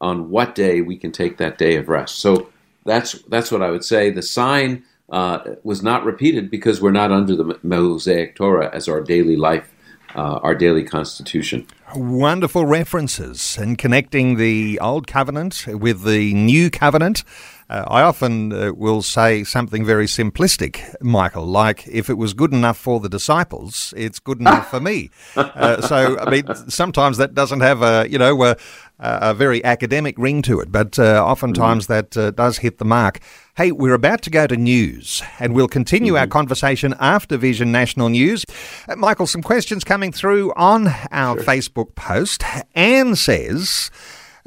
[0.00, 2.16] on what day we can take that day of rest.
[2.16, 2.48] So
[2.84, 4.10] that's that's what I would say.
[4.10, 9.00] The sign uh, was not repeated because we're not under the Mosaic Torah as our
[9.00, 9.72] daily life,
[10.14, 11.66] uh, our daily constitution.
[11.94, 17.22] Wonderful references and connecting the old covenant with the new covenant.
[17.68, 22.52] Uh, I often uh, will say something very simplistic, Michael, like if it was good
[22.52, 25.10] enough for the disciples, it's good enough for me.
[25.56, 28.56] Uh, so, I mean, sometimes that doesn't have a, you know, a,
[28.98, 31.92] a very academic ring to it, but uh, oftentimes mm-hmm.
[31.92, 33.20] that uh, does hit the mark.
[33.56, 36.20] Hey, we're about to go to news, and we'll continue mm-hmm.
[36.20, 38.44] our conversation after Vision National News.
[38.88, 41.44] Uh, Michael, some questions coming through on our sure.
[41.44, 42.42] Facebook post.
[42.74, 43.90] Anne says,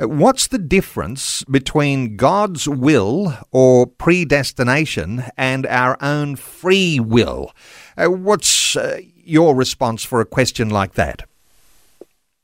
[0.02, 7.52] What's the difference between God's will or predestination and our own free will?
[7.98, 11.24] Uh, what's uh, your response for a question like that?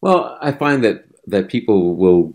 [0.01, 2.33] Well, I find that, that people will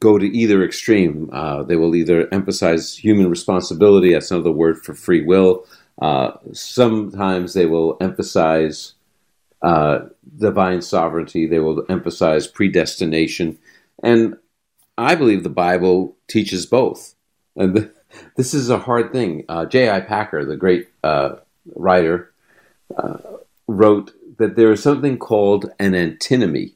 [0.00, 1.30] go to either extreme.
[1.32, 5.64] Uh, they will either emphasize human responsibility, that's another word for free will.
[6.02, 8.94] Uh, sometimes they will emphasize
[9.62, 10.00] uh,
[10.36, 13.56] divine sovereignty, they will emphasize predestination.
[14.02, 14.36] And
[14.96, 17.14] I believe the Bible teaches both.
[17.56, 17.92] And the,
[18.36, 19.44] this is a hard thing.
[19.48, 20.00] Uh, J.I.
[20.00, 21.36] Packer, the great uh,
[21.74, 22.32] writer,
[22.96, 23.18] uh,
[23.66, 26.74] wrote that there is something called an antinomy.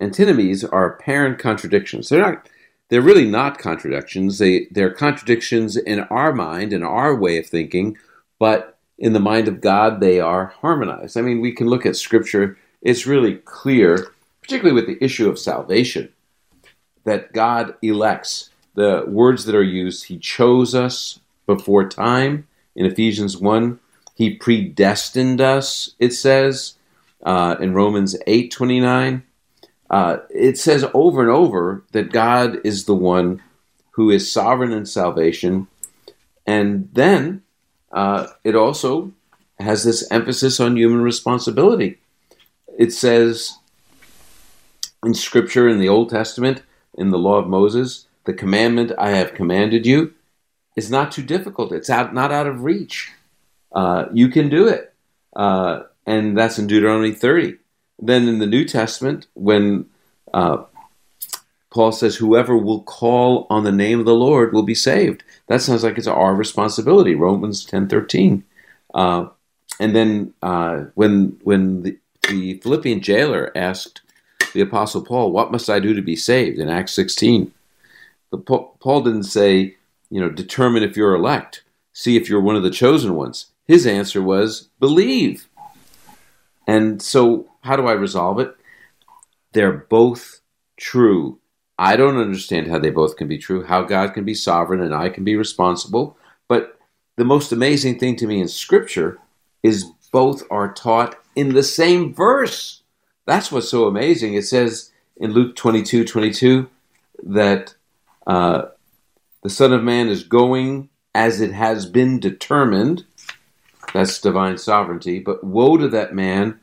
[0.00, 2.08] Antinomies are apparent contradictions.
[2.08, 2.48] They're not.
[2.90, 4.38] They're really not contradictions.
[4.38, 7.96] They they're contradictions in our mind, in our way of thinking,
[8.38, 11.16] but in the mind of God, they are harmonized.
[11.16, 12.58] I mean, we can look at Scripture.
[12.82, 16.12] It's really clear, particularly with the issue of salvation
[17.04, 18.50] that God elects.
[18.74, 23.78] The words that are used, He chose us before time in Ephesians 1.
[24.14, 26.74] He predestined us, it says
[27.24, 29.22] uh, in Romans 8 29.
[29.90, 33.42] Uh, it says over and over that God is the one
[33.92, 35.68] who is sovereign in salvation.
[36.46, 37.42] And then
[37.92, 39.12] uh, it also
[39.60, 41.98] has this emphasis on human responsibility.
[42.76, 43.56] It says
[45.04, 46.62] in Scripture in the Old Testament
[46.96, 50.14] in the law of Moses, the commandment I have commanded you,
[50.76, 51.72] is not too difficult.
[51.72, 53.12] It's out, not out of reach.
[53.72, 54.92] Uh, you can do it.
[55.34, 57.56] Uh, and that's in Deuteronomy 30.
[57.98, 59.86] Then in the New Testament, when
[60.32, 60.64] uh,
[61.70, 65.24] Paul says, Whoever will call on the name of the Lord will be saved.
[65.48, 68.44] That sounds like it's our responsibility, Romans 10 13.
[68.94, 69.26] Uh,
[69.80, 74.02] and then uh, when, when the, the Philippian jailer asked
[74.54, 76.58] the Apostle Paul, What must I do to be saved?
[76.58, 77.52] in Acts 16.
[78.30, 79.76] But Paul didn't say,
[80.10, 81.62] you know, determine if you're elect,
[81.92, 83.46] see if you're one of the chosen ones.
[83.66, 85.48] His answer was, believe.
[86.66, 88.54] And so, how do I resolve it?
[89.52, 90.40] They're both
[90.76, 91.38] true.
[91.78, 94.94] I don't understand how they both can be true, how God can be sovereign and
[94.94, 96.16] I can be responsible.
[96.48, 96.78] But
[97.16, 99.18] the most amazing thing to me in Scripture
[99.62, 102.82] is both are taught in the same verse.
[103.26, 104.34] That's what's so amazing.
[104.34, 106.68] It says in Luke 22 22
[107.24, 107.74] that
[108.26, 108.66] uh,
[109.42, 113.04] the Son of Man is going as it has been determined.
[113.92, 115.20] That's divine sovereignty.
[115.20, 116.60] But woe to that man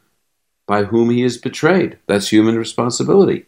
[0.68, 1.98] by whom he is betrayed.
[2.08, 3.46] That's human responsibility.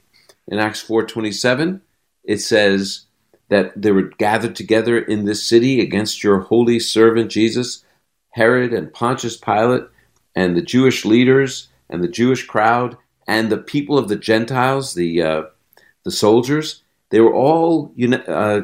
[0.48, 1.82] In Acts 4:27,
[2.24, 3.06] it says
[3.50, 7.86] that they were gathered together in this city against your holy servant Jesus,
[8.32, 9.86] Herod and Pontius Pilate,
[10.36, 15.22] and the Jewish leaders and the Jewish crowd and the people of the Gentiles, the
[15.22, 15.44] uh,
[16.04, 17.94] the soldiers, they were all
[18.28, 18.62] uh,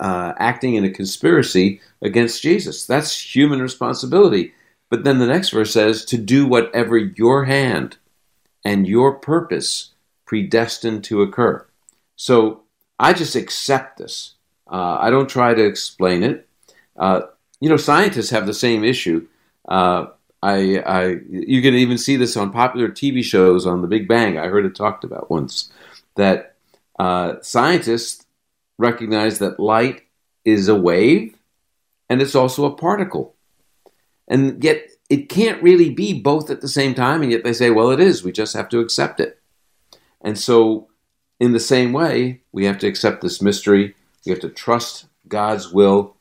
[0.00, 2.86] uh, acting in a conspiracy against Jesus.
[2.86, 4.52] That's human responsibility.
[4.90, 7.96] But then the next verse says, to do whatever your hand
[8.64, 9.92] and your purpose
[10.26, 11.66] predestined to occur.
[12.16, 12.62] So
[12.98, 14.34] I just accept this.
[14.70, 16.48] Uh, I don't try to explain it.
[16.96, 17.22] Uh,
[17.60, 19.26] you know, scientists have the same issue.
[19.68, 20.06] Uh,
[20.42, 24.38] I, I, you can even see this on popular TV shows on The Big Bang.
[24.38, 25.72] I heard it talked about once
[26.14, 26.56] that
[26.98, 28.24] uh, scientists
[28.78, 30.02] recognize that light
[30.44, 31.36] is a wave
[32.08, 33.34] and it's also a particle.
[34.28, 37.22] And yet it can't really be both at the same time.
[37.22, 38.22] And yet they say, well, it is.
[38.22, 39.40] We just have to accept it.
[40.20, 40.88] And so,
[41.38, 43.94] in the same way, we have to accept this mystery.
[44.24, 46.16] We have to trust God's will.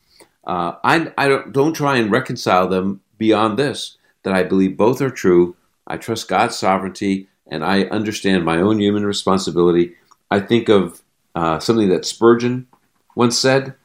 [0.45, 5.01] Uh, I, I don't, don't try and reconcile them beyond this that I believe both
[5.01, 5.55] are true.
[5.88, 9.95] I trust God's sovereignty and I understand my own human responsibility.
[10.29, 11.01] I think of
[11.35, 12.67] uh, something that Spurgeon
[13.15, 13.75] once said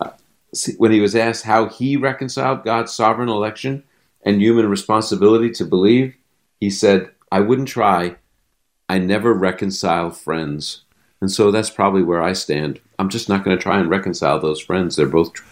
[0.00, 0.10] uh,
[0.78, 3.84] when he was asked how he reconciled God's sovereign election
[4.24, 6.16] and human responsibility to believe.
[6.58, 8.16] He said, I wouldn't try.
[8.88, 10.82] I never reconcile friends.
[11.20, 12.80] And so that's probably where I stand.
[12.98, 14.96] I'm just not going to try and reconcile those friends.
[14.96, 15.46] They're both true.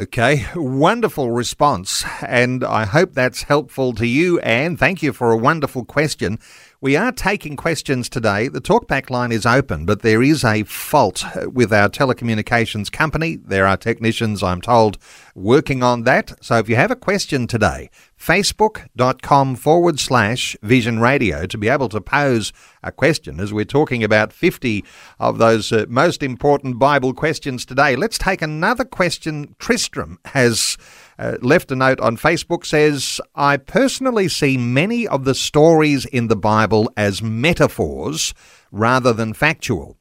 [0.00, 2.04] Okay, wonderful response.
[2.20, 4.76] And I hope that's helpful to you, Anne.
[4.76, 6.40] Thank you for a wonderful question.
[6.84, 8.48] We are taking questions today.
[8.48, 13.36] The talkback line is open, but there is a fault with our telecommunications company.
[13.36, 14.98] There are technicians, I'm told,
[15.34, 16.44] working on that.
[16.44, 17.88] So if you have a question today,
[18.20, 24.04] facebook.com forward slash vision radio to be able to pose a question as we're talking
[24.04, 24.84] about 50
[25.18, 27.96] of those uh, most important Bible questions today.
[27.96, 29.56] Let's take another question.
[29.58, 30.76] Tristram has
[31.18, 36.28] uh, left a note on Facebook says, I personally see many of the stories in
[36.28, 38.34] the Bible as metaphors
[38.70, 39.96] rather than factual.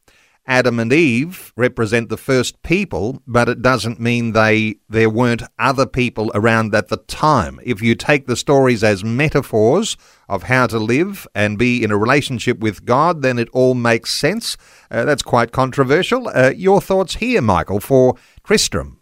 [0.45, 5.85] Adam and Eve represent the first people, but it doesn't mean they there weren't other
[5.85, 7.61] people around at the time.
[7.63, 9.95] If you take the stories as metaphors
[10.27, 14.11] of how to live and be in a relationship with God, then it all makes
[14.11, 14.57] sense.
[14.91, 16.27] Uh, that's quite controversial.
[16.27, 18.99] Uh, your thoughts here, Michael, for Tristram?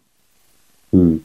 [0.92, 1.18] Hmm.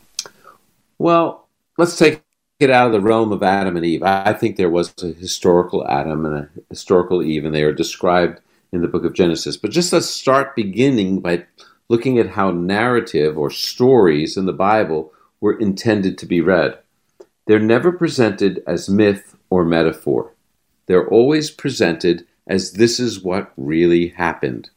[1.00, 2.24] Well, let's take
[2.60, 4.02] it out of the realm of Adam and Eve.
[4.04, 8.42] I think there was a historical Adam and a historical Eve, and they are described
[8.72, 9.58] in the book of Genesis.
[9.58, 11.46] But just let's start beginning by
[11.88, 16.78] looking at how narrative or stories in the Bible were intended to be read.
[17.46, 20.34] They're never presented as myth or metaphor.
[20.88, 24.70] They're always presented as this is what really happened.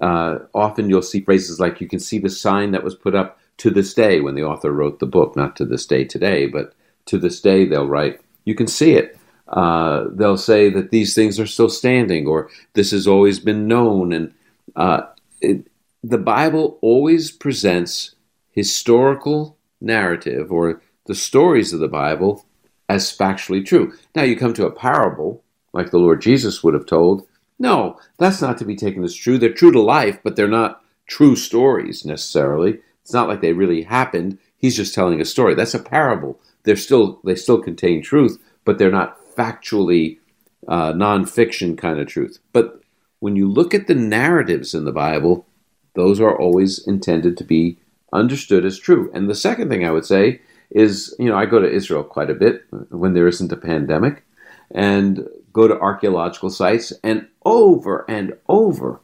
[0.00, 3.38] Uh, often you'll see phrases like, you can see the sign that was put up
[3.58, 6.74] to this day when the author wrote the book, not to this day today, but
[7.06, 9.18] to this day they'll write, you can see it.
[9.48, 14.12] Uh, they'll say that these things are still standing or this has always been known.
[14.12, 14.34] And
[14.74, 15.02] uh,
[15.40, 15.66] it,
[16.02, 18.14] the Bible always presents
[18.50, 22.46] historical narrative or the stories of the Bible
[22.88, 23.92] as factually true.
[24.14, 27.26] Now, you come to a parable, like the Lord Jesus would have told.
[27.58, 29.38] No, that's not to be taken as true.
[29.38, 32.80] They're true to life, but they're not true stories necessarily.
[33.04, 34.38] It's not like they really happened.
[34.56, 35.54] He's just telling a story.
[35.54, 36.40] That's a parable.
[36.62, 40.18] They're still they still contain truth, but they're not factually
[40.66, 42.38] uh, nonfiction kind of truth.
[42.54, 42.80] But
[43.20, 45.46] when you look at the narratives in the Bible,
[45.94, 47.78] those are always intended to be
[48.12, 49.10] understood as true.
[49.12, 50.40] And the second thing I would say
[50.70, 54.24] is, you know, I go to Israel quite a bit when there isn't a pandemic,
[54.70, 59.00] and go to archaeological sites, and over and over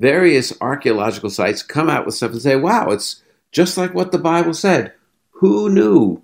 [0.00, 4.18] various archaeological sites come out with stuff and say, wow, it's just like what the
[4.18, 4.94] Bible said.
[5.32, 6.22] Who knew?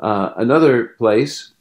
[0.00, 1.52] Uh, another place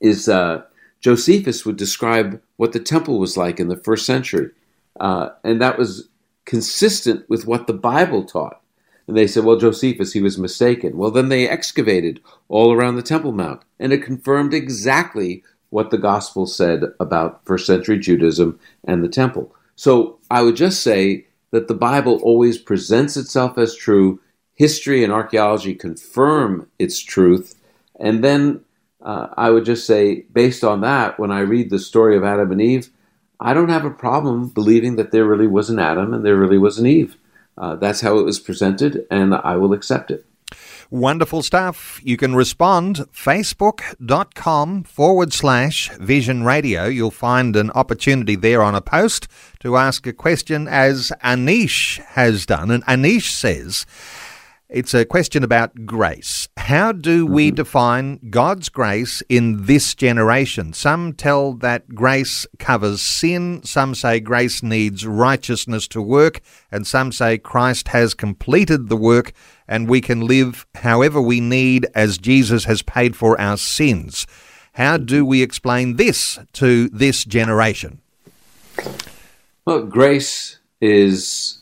[0.00, 0.62] is uh,
[1.00, 4.50] Josephus would describe what the temple was like in the first century.
[5.00, 6.08] Uh, and that was
[6.44, 8.60] consistent with what the Bible taught.
[9.08, 10.96] And they said, well, Josephus, he was mistaken.
[10.96, 15.98] Well, then they excavated all around the Temple Mount, and it confirmed exactly what the
[15.98, 19.52] gospel said about first century Judaism and the temple.
[19.82, 24.20] So I would just say that the Bible always presents itself as true.
[24.54, 27.56] History and archaeology confirm its truth.
[27.98, 28.60] And then
[29.00, 32.52] uh, I would just say, based on that, when I read the story of Adam
[32.52, 32.90] and Eve,
[33.40, 36.58] I don't have a problem believing that there really was an Adam and there really
[36.58, 37.16] was an Eve.
[37.58, 40.24] Uh, that's how it was presented, and I will accept it.
[40.92, 42.02] Wonderful stuff.
[42.04, 46.84] You can respond facebook.com forward slash vision radio.
[46.84, 49.26] You'll find an opportunity there on a post
[49.60, 52.70] to ask a question as Anish has done.
[52.70, 53.86] And Anish says,
[54.68, 56.48] it's a question about grace.
[56.58, 57.56] How do we mm-hmm.
[57.56, 60.74] define God's grace in this generation?
[60.74, 67.12] Some tell that grace covers sin, some say grace needs righteousness to work, and some
[67.12, 69.32] say Christ has completed the work
[69.68, 74.26] and we can live however we need as Jesus has paid for our sins.
[74.74, 78.00] How do we explain this to this generation?
[79.64, 81.58] Well, grace is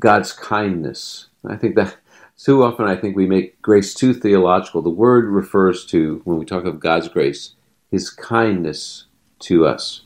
[0.00, 1.96] God's kindness I think that
[2.38, 4.82] too often I think we make grace too theological.
[4.82, 7.54] The word refers to, when we talk of God's grace,
[7.90, 9.04] his kindness
[9.40, 10.02] to us.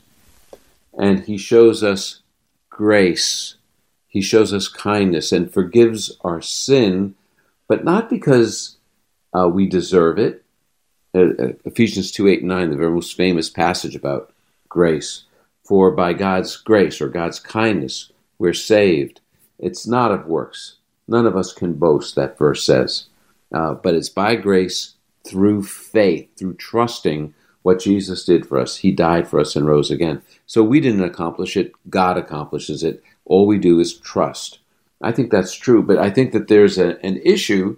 [0.97, 2.21] And he shows us
[2.69, 3.55] grace.
[4.11, 7.15] He shows us kindness and forgives our sin,
[7.69, 8.75] but not because
[9.33, 10.43] uh, we deserve it.
[11.15, 14.33] Uh, uh Ephesians 2 8 and 9, the very most famous passage about
[14.67, 15.23] grace.
[15.63, 19.21] For by God's grace or God's kindness, we're saved.
[19.57, 20.75] It's not of works.
[21.07, 23.05] None of us can boast, that verse says.
[23.53, 24.95] Uh, but it's by grace
[25.25, 28.77] through faith, through trusting what Jesus did for us.
[28.77, 30.21] He died for us and rose again.
[30.47, 33.01] So we didn't accomplish it, God accomplishes it.
[33.25, 34.59] All we do is trust.
[35.01, 37.77] I think that's true, but I think that there's a, an issue.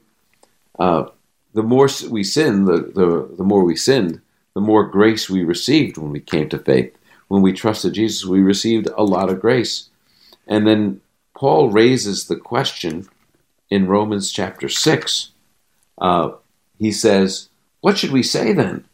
[0.78, 1.06] Uh,
[1.54, 4.22] the more we sin, the, the, the more we sinned,
[4.54, 6.96] the more grace we received when we came to faith.
[7.28, 9.90] When we trusted Jesus, we received a lot of grace.
[10.48, 11.02] And then
[11.36, 13.08] Paul raises the question
[13.70, 15.30] in Romans chapter 6.
[15.98, 16.32] Uh,
[16.78, 17.50] he says,
[17.82, 18.86] What should we say then?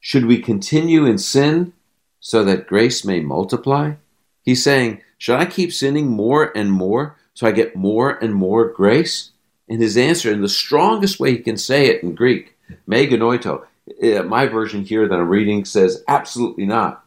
[0.00, 1.72] Should we continue in sin
[2.20, 3.94] so that grace may multiply?
[4.42, 8.68] He's saying, Should I keep sinning more and more so I get more and more
[8.68, 9.30] grace?
[9.68, 12.56] And his answer, in the strongest way he can say it in Greek,
[12.86, 13.64] me genoito,
[14.02, 17.04] uh, my version here that I'm reading says, absolutely not.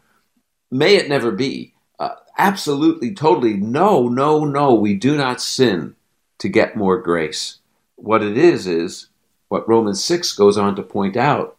[0.71, 1.73] May it never be.
[1.99, 5.95] Uh, absolutely, totally, no, no, no, we do not sin
[6.39, 7.57] to get more grace.
[7.95, 9.07] What it is, is
[9.49, 11.57] what Romans 6 goes on to point out,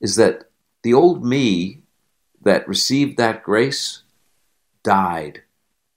[0.00, 0.48] is that
[0.82, 1.82] the old me
[2.42, 4.02] that received that grace
[4.82, 5.42] died.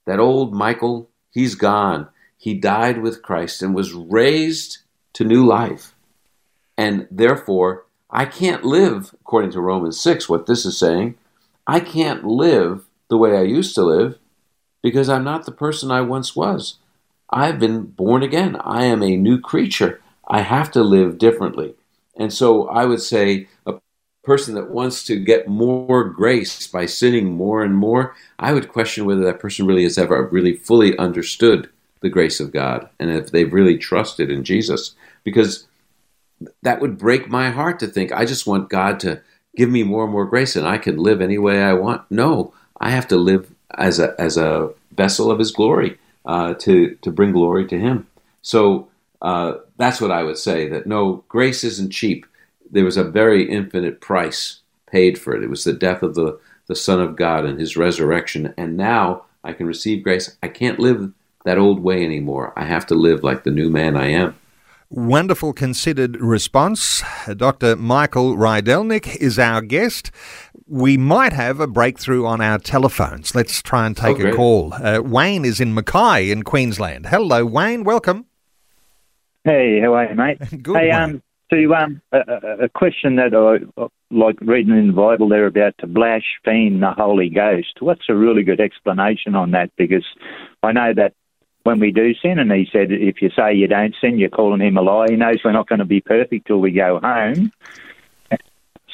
[0.06, 2.08] That old Michael, he's gone.
[2.38, 4.78] He died with Christ and was raised
[5.14, 5.94] to new life.
[6.78, 11.16] And therefore, I can't live, according to Romans 6, what this is saying,
[11.66, 14.18] I can't live the way I used to live
[14.82, 16.78] because I'm not the person I once was.
[17.30, 18.56] I've been born again.
[18.60, 20.00] I am a new creature.
[20.28, 21.74] I have to live differently.
[22.16, 23.74] And so I would say a
[24.26, 29.06] person that wants to get more grace by sinning more and more, I would question
[29.06, 31.70] whether that person really has ever really fully understood
[32.00, 34.94] the grace of God and if they've really trusted in Jesus.
[35.22, 35.66] Because
[36.62, 39.22] that would break my heart to think I just want God to
[39.56, 42.02] give me more and more grace and I can live any way I want.
[42.10, 46.96] No, I have to live as a as a vessel of His glory uh, to
[46.96, 48.06] to bring glory to Him.
[48.42, 48.88] So
[49.22, 50.68] uh, that's what I would say.
[50.68, 52.26] That no, grace isn't cheap.
[52.70, 55.42] There was a very infinite price paid for it.
[55.42, 59.22] It was the death of the the Son of God and His resurrection, and now
[59.44, 60.36] I can receive grace.
[60.42, 61.12] I can't live
[61.44, 62.52] that old way anymore.
[62.56, 64.36] I have to live like the new man I am.
[64.88, 67.02] Wonderful considered response.
[67.36, 67.74] Dr.
[67.76, 70.12] Michael Rydelnik is our guest.
[70.68, 73.34] We might have a breakthrough on our telephones.
[73.34, 74.74] Let's try and take oh, a call.
[74.74, 77.06] Uh, Wayne is in Mackay in Queensland.
[77.06, 77.82] Hello, Wayne.
[77.82, 78.26] Welcome.
[79.44, 80.38] Hey, how are you, mate?
[80.62, 80.76] Good.
[80.76, 81.22] Hey, um,
[81.52, 85.86] to um, a, a, question that I like reading in the Bible there about to
[85.86, 87.80] blaspheme the Holy Ghost.
[87.80, 89.70] What's a really good explanation on that?
[89.76, 90.04] Because
[90.62, 91.14] I know that
[91.66, 92.38] when we do sin.
[92.38, 95.08] And he said, if you say you don't sin, you're calling him a liar.
[95.10, 97.52] He knows we're not going to be perfect till we go home.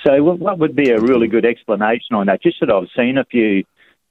[0.04, 2.42] So, what would be a really good explanation on that?
[2.42, 3.62] Just that I've seen a few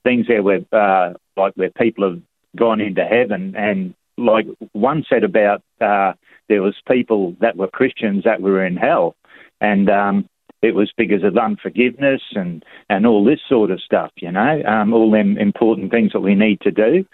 [0.04, 2.22] things there where, uh, like, where people have
[2.56, 6.14] gone into heaven, and like one said about uh,
[6.50, 9.16] there was people that were Christians that were in hell,
[9.60, 10.30] and um,
[10.62, 14.12] it was because of unforgiveness and and all this sort of stuff.
[14.18, 17.06] You know, um, all them important things that we need to do.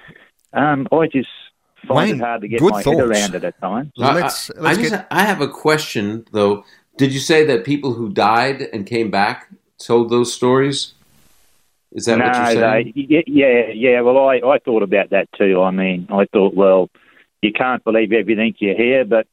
[0.53, 1.29] Um, I just
[1.87, 2.85] find Wayne, it hard to get my thoughts.
[2.85, 3.91] head around it at times.
[3.95, 5.07] Let's, let's I, just, get...
[5.11, 6.63] I have a question though.
[6.97, 10.93] Did you say that people who died and came back told those stories?
[11.93, 12.93] Is that no, what you're saying?
[12.95, 14.01] They, yeah, yeah.
[14.01, 15.61] Well, I, I thought about that too.
[15.61, 16.89] I mean, I thought, well,
[17.41, 19.27] you can't believe everything you hear, but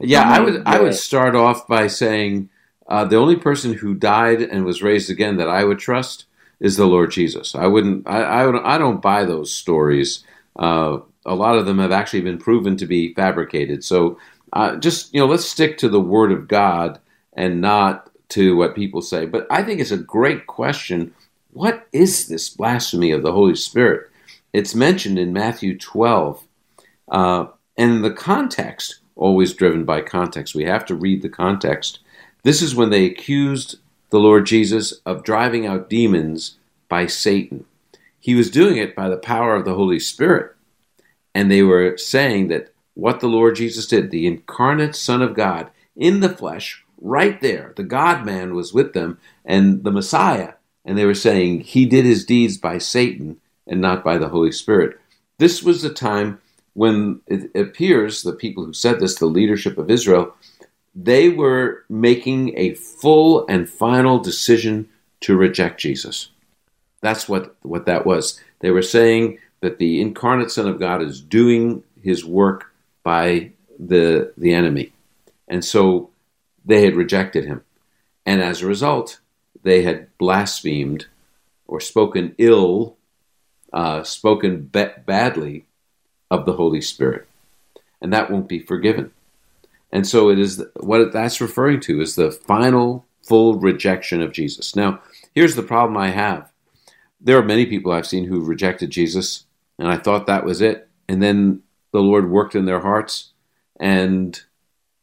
[0.00, 0.54] yeah, I, mean, I would.
[0.54, 0.62] Yeah.
[0.66, 2.50] I would start off by saying
[2.88, 6.26] uh, the only person who died and was raised again that I would trust
[6.60, 7.54] is the Lord Jesus.
[7.54, 8.06] I wouldn't.
[8.06, 8.22] I.
[8.22, 10.24] I, would, I don't buy those stories.
[10.56, 13.84] Uh, a lot of them have actually been proven to be fabricated.
[13.84, 14.18] So
[14.52, 16.98] uh, just you know, let's stick to the Word of God
[17.32, 19.26] and not to what people say.
[19.26, 21.14] But I think it's a great question.
[21.52, 24.10] What is this blasphemy of the Holy Spirit?
[24.52, 26.42] It's mentioned in Matthew 12,
[27.10, 30.54] uh, and the context, always driven by context.
[30.54, 32.00] We have to read the context.
[32.42, 33.78] This is when they accused
[34.10, 36.56] the Lord Jesus of driving out demons
[36.88, 37.64] by Satan.
[38.20, 40.54] He was doing it by the power of the Holy Spirit.
[41.34, 45.70] And they were saying that what the Lord Jesus did, the incarnate Son of God
[45.96, 50.54] in the flesh, right there, the God man was with them and the Messiah.
[50.84, 54.52] And they were saying he did his deeds by Satan and not by the Holy
[54.52, 54.98] Spirit.
[55.38, 56.40] This was the time
[56.74, 60.34] when it appears the people who said this, the leadership of Israel,
[60.94, 64.88] they were making a full and final decision
[65.20, 66.28] to reject Jesus.
[67.00, 68.40] That's what, what that was.
[68.60, 72.72] They were saying that the incarnate Son of God is doing his work
[73.02, 74.92] by the, the enemy.
[75.48, 76.10] And so
[76.64, 77.62] they had rejected him.
[78.24, 79.20] And as a result,
[79.62, 81.06] they had blasphemed
[81.66, 82.96] or spoken ill,
[83.72, 85.64] uh, spoken badly
[86.30, 87.26] of the Holy Spirit.
[88.00, 89.12] And that won't be forgiven.
[89.92, 94.74] And so it is what that's referring to is the final full rejection of Jesus.
[94.74, 95.00] Now,
[95.34, 96.50] here's the problem I have.
[97.20, 99.44] There are many people I've seen who've rejected Jesus,
[99.78, 100.88] and I thought that was it.
[101.08, 103.30] And then the Lord worked in their hearts,
[103.78, 104.40] and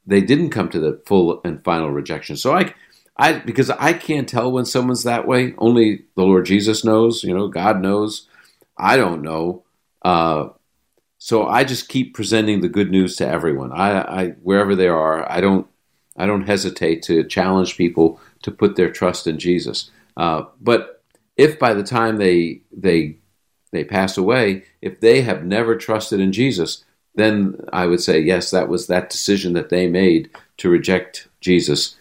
[0.09, 2.35] they didn't come to the full and final rejection.
[2.35, 2.73] So I,
[3.15, 5.53] I because I can't tell when someone's that way.
[5.57, 7.23] Only the Lord Jesus knows.
[7.23, 8.27] You know, God knows.
[8.77, 9.63] I don't know.
[10.01, 10.49] Uh,
[11.19, 13.71] so I just keep presenting the good news to everyone.
[13.71, 15.67] I, I wherever they are, I don't
[16.17, 19.91] I don't hesitate to challenge people to put their trust in Jesus.
[20.17, 21.03] Uh, but
[21.37, 23.17] if by the time they they
[23.71, 26.83] they pass away, if they have never trusted in Jesus,
[27.19, 31.95] then I would say yes, that was that decision that they made to reject Jesus.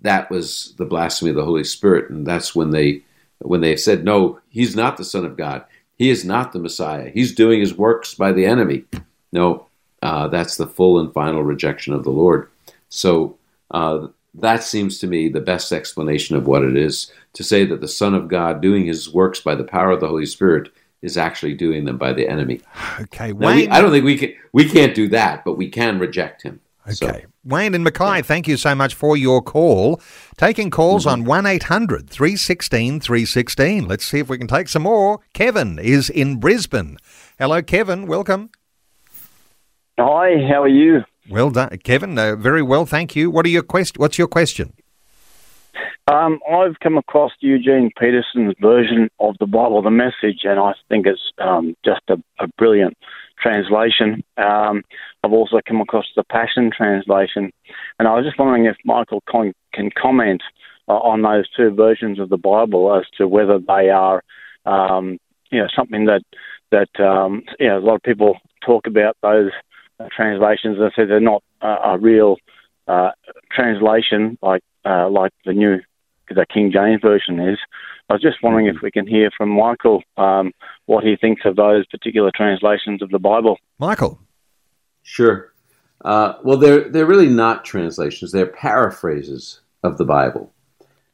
[0.00, 3.02] That was the blasphemy of the Holy Spirit, and that's when they
[3.40, 5.64] when they said no, he's not the Son of God.
[5.96, 7.10] He is not the Messiah.
[7.10, 8.84] He's doing his works by the enemy.
[9.32, 9.66] No,
[10.02, 12.48] uh, that's the full and final rejection of the Lord.
[12.88, 13.36] So
[13.70, 17.80] uh, that seems to me the best explanation of what it is to say that
[17.80, 20.70] the Son of God doing his works by the power of the Holy Spirit
[21.02, 22.60] is actually doing them by the enemy.
[23.00, 25.98] Okay, Wayne, we, I don't think we can we can't do that, but we can
[25.98, 26.60] reject him.
[26.84, 26.94] Okay.
[26.94, 28.22] So, Wayne and Mackay, yeah.
[28.22, 30.00] thank you so much for your call.
[30.36, 31.22] Taking calls mm-hmm.
[31.22, 33.86] on 1 800 316 316.
[33.86, 35.20] Let's see if we can take some more.
[35.32, 36.98] Kevin is in Brisbane.
[37.38, 38.06] Hello, Kevin.
[38.06, 38.50] Welcome.
[39.98, 41.04] Hi, how are you?
[41.28, 42.18] Well done, Kevin.
[42.18, 43.30] Uh, very well, thank you.
[43.30, 44.72] What are your quest- What's your question?
[46.06, 51.06] Um, I've come across Eugene Peterson's version of the Bible, the message, and I think
[51.06, 52.96] it's um, just a, a, brilliant
[53.40, 54.24] translation.
[54.36, 54.82] Um,
[55.22, 57.52] I've also come across the Passion translation,
[57.98, 60.42] and I was just wondering if Michael con- can comment
[60.88, 64.22] uh, on those two versions of the Bible as to whether they are,
[64.64, 65.18] um,
[65.50, 66.22] you know, something that
[66.70, 69.50] that um, you know a lot of people talk about those
[70.00, 72.36] uh, translations and say they're not uh, a real
[72.86, 73.10] uh,
[73.50, 75.78] translation like uh, like the new
[76.30, 77.58] the King James version is.
[78.08, 80.52] I was just wondering if we can hear from Michael um,
[80.86, 83.58] what he thinks of those particular translations of the Bible.
[83.78, 84.18] Michael.
[85.02, 85.52] Sure.
[86.04, 90.52] Uh, well, they're they're really not translations; they're paraphrases of the Bible.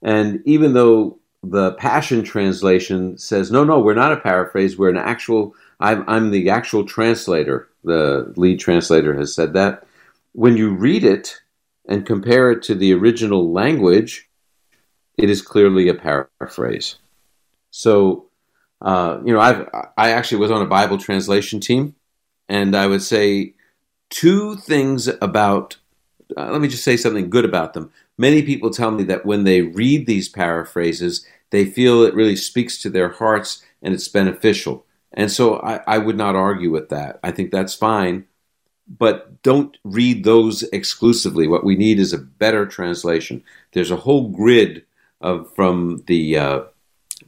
[0.03, 4.99] And even though the Passion translation says, "No, no, we're not a paraphrase; we're an
[4.99, 7.69] actual." I'm, I'm the actual translator.
[7.83, 9.87] The lead translator has said that.
[10.33, 11.41] When you read it
[11.87, 14.29] and compare it to the original language,
[15.19, 16.97] it is clearly a paraphrase.
[17.71, 18.27] So,
[18.81, 21.95] uh, you know, I've I actually was on a Bible translation team,
[22.49, 23.55] and I would say
[24.11, 25.77] two things about.
[26.37, 27.93] Uh, let me just say something good about them.
[28.17, 32.79] Many people tell me that when they read these paraphrases, they feel it really speaks
[32.79, 34.87] to their hearts and it's beneficial.
[35.13, 37.21] And so I, I would not argue with that.
[37.23, 38.27] I think that's fine
[38.87, 41.47] but don't read those exclusively.
[41.47, 43.43] What we need is a better translation.
[43.73, 44.85] There's a whole grid
[45.21, 46.61] of from the uh,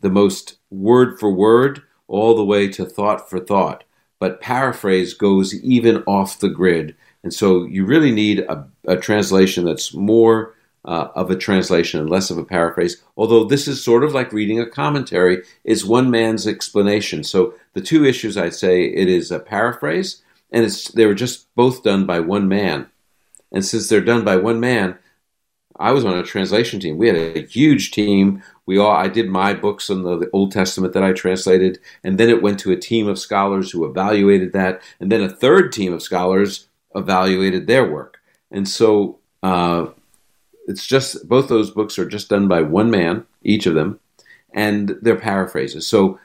[0.00, 3.84] the most word for word all the way to thought for thought.
[4.18, 9.64] But paraphrase goes even off the grid, and so you really need a, a translation
[9.64, 10.54] that's more
[10.86, 13.02] uh, of a translation and less of a paraphrase.
[13.16, 17.24] Although this is sort of like reading a commentary, is one man's explanation.
[17.24, 21.54] So the two issues I'd say it is a paraphrase, and it's they were just
[21.54, 22.86] both done by one man.
[23.52, 24.98] And since they're done by one man,
[25.78, 26.96] I was on a translation team.
[26.96, 28.42] We had a huge team.
[28.64, 32.18] We all I did my books on the, the, Old Testament that I translated, and
[32.18, 35.72] then it went to a team of scholars who evaluated that, and then a third
[35.72, 38.18] team of scholars evaluated their work.
[38.50, 39.86] And so uh,
[40.66, 44.00] it's just both those books are just done by one man, each of them,
[44.52, 45.86] and they're paraphrases.
[45.86, 46.18] So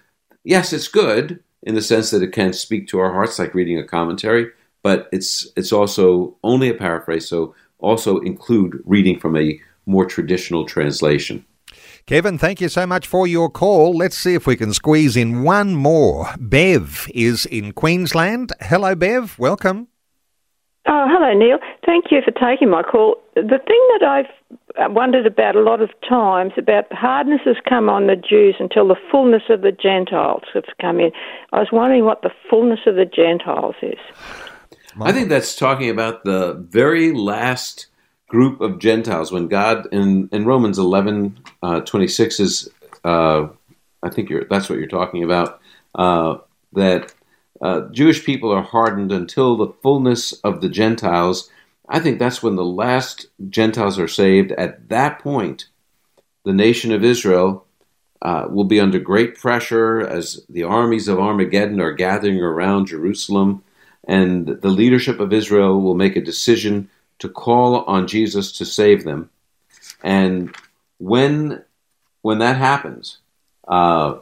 [0.43, 3.77] yes, it's good in the sense that it can speak to our hearts like reading
[3.77, 4.51] a commentary,
[4.83, 7.27] but it's it's also only a paraphrase.
[7.27, 11.45] So also include reading from a more traditional translation.
[12.05, 13.95] Kevin, thank you so much for your call.
[13.95, 16.33] Let's see if we can squeeze in one more.
[16.39, 18.51] Bev is in Queensland.
[18.59, 19.37] Hello, Bev.
[19.37, 19.87] Welcome.
[20.87, 21.59] Oh, hello, Neil.
[21.85, 23.17] Thank you for taking my call.
[23.35, 27.87] The thing that I've wondered about a lot of times about the hardness has come
[27.87, 31.11] on the Jews until the fullness of the Gentiles has come in.
[31.53, 33.99] I was wondering what the fullness of the Gentiles is.
[34.99, 37.87] I think that's talking about the very last
[38.27, 42.69] group of Gentiles when God in, in Romans 11 uh, 26 is,
[43.03, 43.47] uh,
[44.01, 45.61] I think that's what you're talking about,
[45.95, 46.37] uh,
[46.73, 47.13] that
[47.61, 51.49] uh, Jewish people are hardened until the fullness of the Gentiles.
[51.87, 54.51] I think that's when the last Gentiles are saved.
[54.53, 55.67] At that point,
[56.43, 57.65] the nation of Israel
[58.21, 63.63] uh, will be under great pressure as the armies of Armageddon are gathering around Jerusalem,
[64.07, 66.89] and the leadership of Israel will make a decision
[67.19, 69.29] to call on Jesus to save them.
[70.03, 70.55] And
[70.97, 71.63] when
[72.21, 73.17] when that happens,
[73.67, 74.19] uh,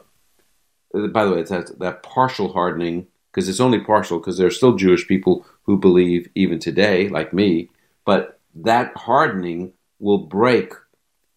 [0.92, 4.76] by the way, that, that partial hardening because it's only partial because there are still
[4.76, 7.70] Jewish people who believe even today, like me,
[8.04, 10.72] but that hardening will break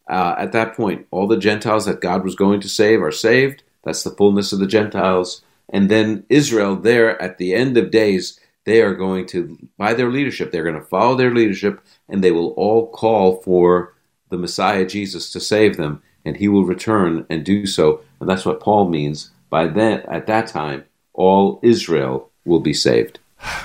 [0.09, 1.05] uh, at that point.
[1.11, 3.63] All the Gentiles that God was going to save are saved.
[3.83, 5.43] That's the fullness of the Gentiles.
[5.69, 10.09] And then Israel, there at the end of days, they are going to, by their
[10.09, 13.93] leadership, they're going to follow their leadership and they will all call for
[14.29, 16.01] the Messiah Jesus to save them.
[16.25, 18.01] And he will return and do so.
[18.21, 19.31] And that's what Paul means.
[19.49, 23.19] By then, at that time, all Israel will be saved.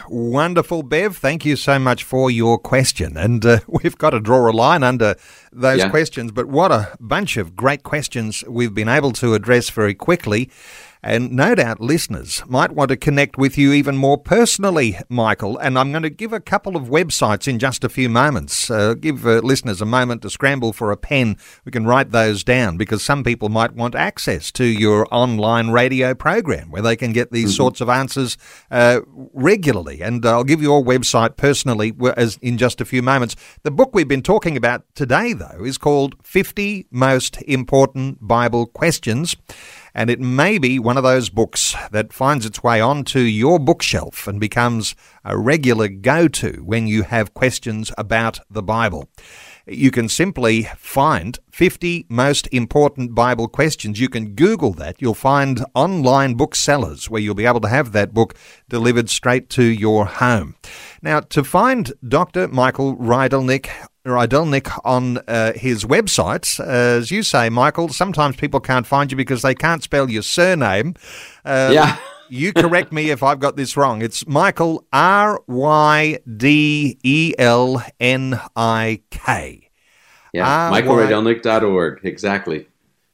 [0.09, 1.17] Wonderful, Bev.
[1.17, 3.17] Thank you so much for your question.
[3.17, 5.15] And uh, we've got to draw a line under
[5.53, 5.89] those yeah.
[5.89, 10.51] questions, but what a bunch of great questions we've been able to address very quickly.
[11.03, 15.57] And no doubt listeners might want to connect with you even more personally, Michael.
[15.59, 18.71] And I'm going to give a couple of websites in just a few moments.
[18.71, 21.37] Uh, give uh, listeners a moment to scramble for a pen.
[21.65, 26.15] We can write those down because some people might want access to your online radio
[26.15, 27.57] program where they can get these mm-hmm.
[27.57, 28.37] sorts of answers
[28.71, 30.03] uh, regularly.
[30.03, 33.37] And I'll give your website personally as in just a few moments.
[33.63, 39.37] The book we've been talking about today, though, is called 50 Most Important Bible Questions
[39.95, 44.26] and it may be one of those books that finds its way onto your bookshelf
[44.26, 49.09] and becomes a regular go to when you have questions about the Bible.
[49.66, 54.01] You can simply find 50 most important Bible questions.
[54.01, 54.97] You can Google that.
[54.99, 58.34] You'll find online booksellers where you'll be able to have that book
[58.70, 60.55] delivered straight to your home.
[61.03, 62.49] Now, to find Dr.
[62.49, 63.68] Michael Rydelnik
[64.09, 66.59] Rydelnik on uh, his website.
[66.65, 70.95] As you say, Michael, sometimes people can't find you because they can't spell your surname.
[71.45, 71.97] Uh, yeah.
[72.29, 74.03] you correct me if I've got this wrong.
[74.03, 79.71] It's Michael R Y D E L N I K.
[80.33, 82.01] Yeah, michaelrydelnik.org.
[82.05, 82.69] Exactly.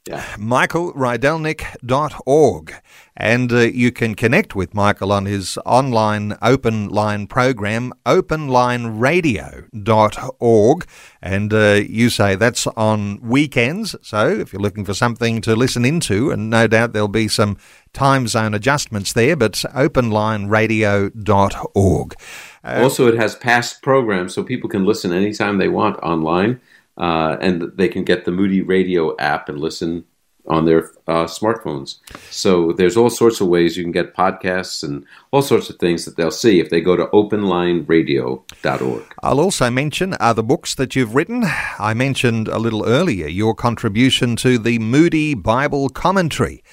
[0.07, 0.23] Yeah.
[0.37, 2.73] michaelrydelnik.org.
[3.17, 10.85] And uh, you can connect with Michael on his online open line program, openlineradio.org.
[11.21, 13.95] And uh, you say that's on weekends.
[14.01, 17.57] So if you're looking for something to listen into, and no doubt there'll be some
[17.93, 22.15] time zone adjustments there, but openlineradio.org.
[22.63, 26.61] Uh, also, it has past programs so people can listen anytime they want online
[26.97, 30.05] uh, and they can get the Moody Radio app and listen
[30.47, 31.97] on their uh, smartphones.
[32.29, 36.05] So there's all sorts of ways you can get podcasts and all sorts of things
[36.05, 39.03] that they'll see if they go to openlineradio.org.
[39.23, 41.43] I'll also mention other books that you've written.
[41.79, 46.63] I mentioned a little earlier your contribution to the Moody Bible Commentary.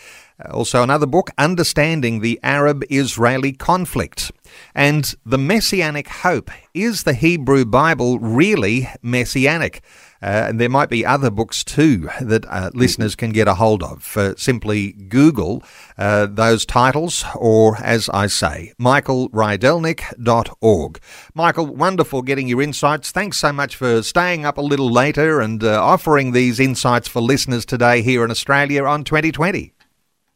[0.51, 4.33] Also, another book, Understanding the Arab Israeli Conflict.
[4.75, 6.51] And The Messianic Hope.
[6.75, 9.83] Is the Hebrew Bible really messianic?
[10.23, 13.83] Uh, and there might be other books too that uh, listeners can get a hold
[13.83, 14.17] of.
[14.17, 15.65] Uh, simply Google
[15.99, 21.01] uh, those titles, or as I say, michaelrydelnik.org.
[21.35, 23.11] Michael, wonderful getting your insights.
[23.11, 27.21] Thanks so much for staying up a little later and uh, offering these insights for
[27.21, 29.73] listeners today here in Australia on 2020.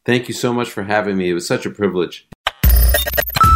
[0.04, 1.30] Thank you so much for having me.
[1.30, 2.28] It was such a privilege.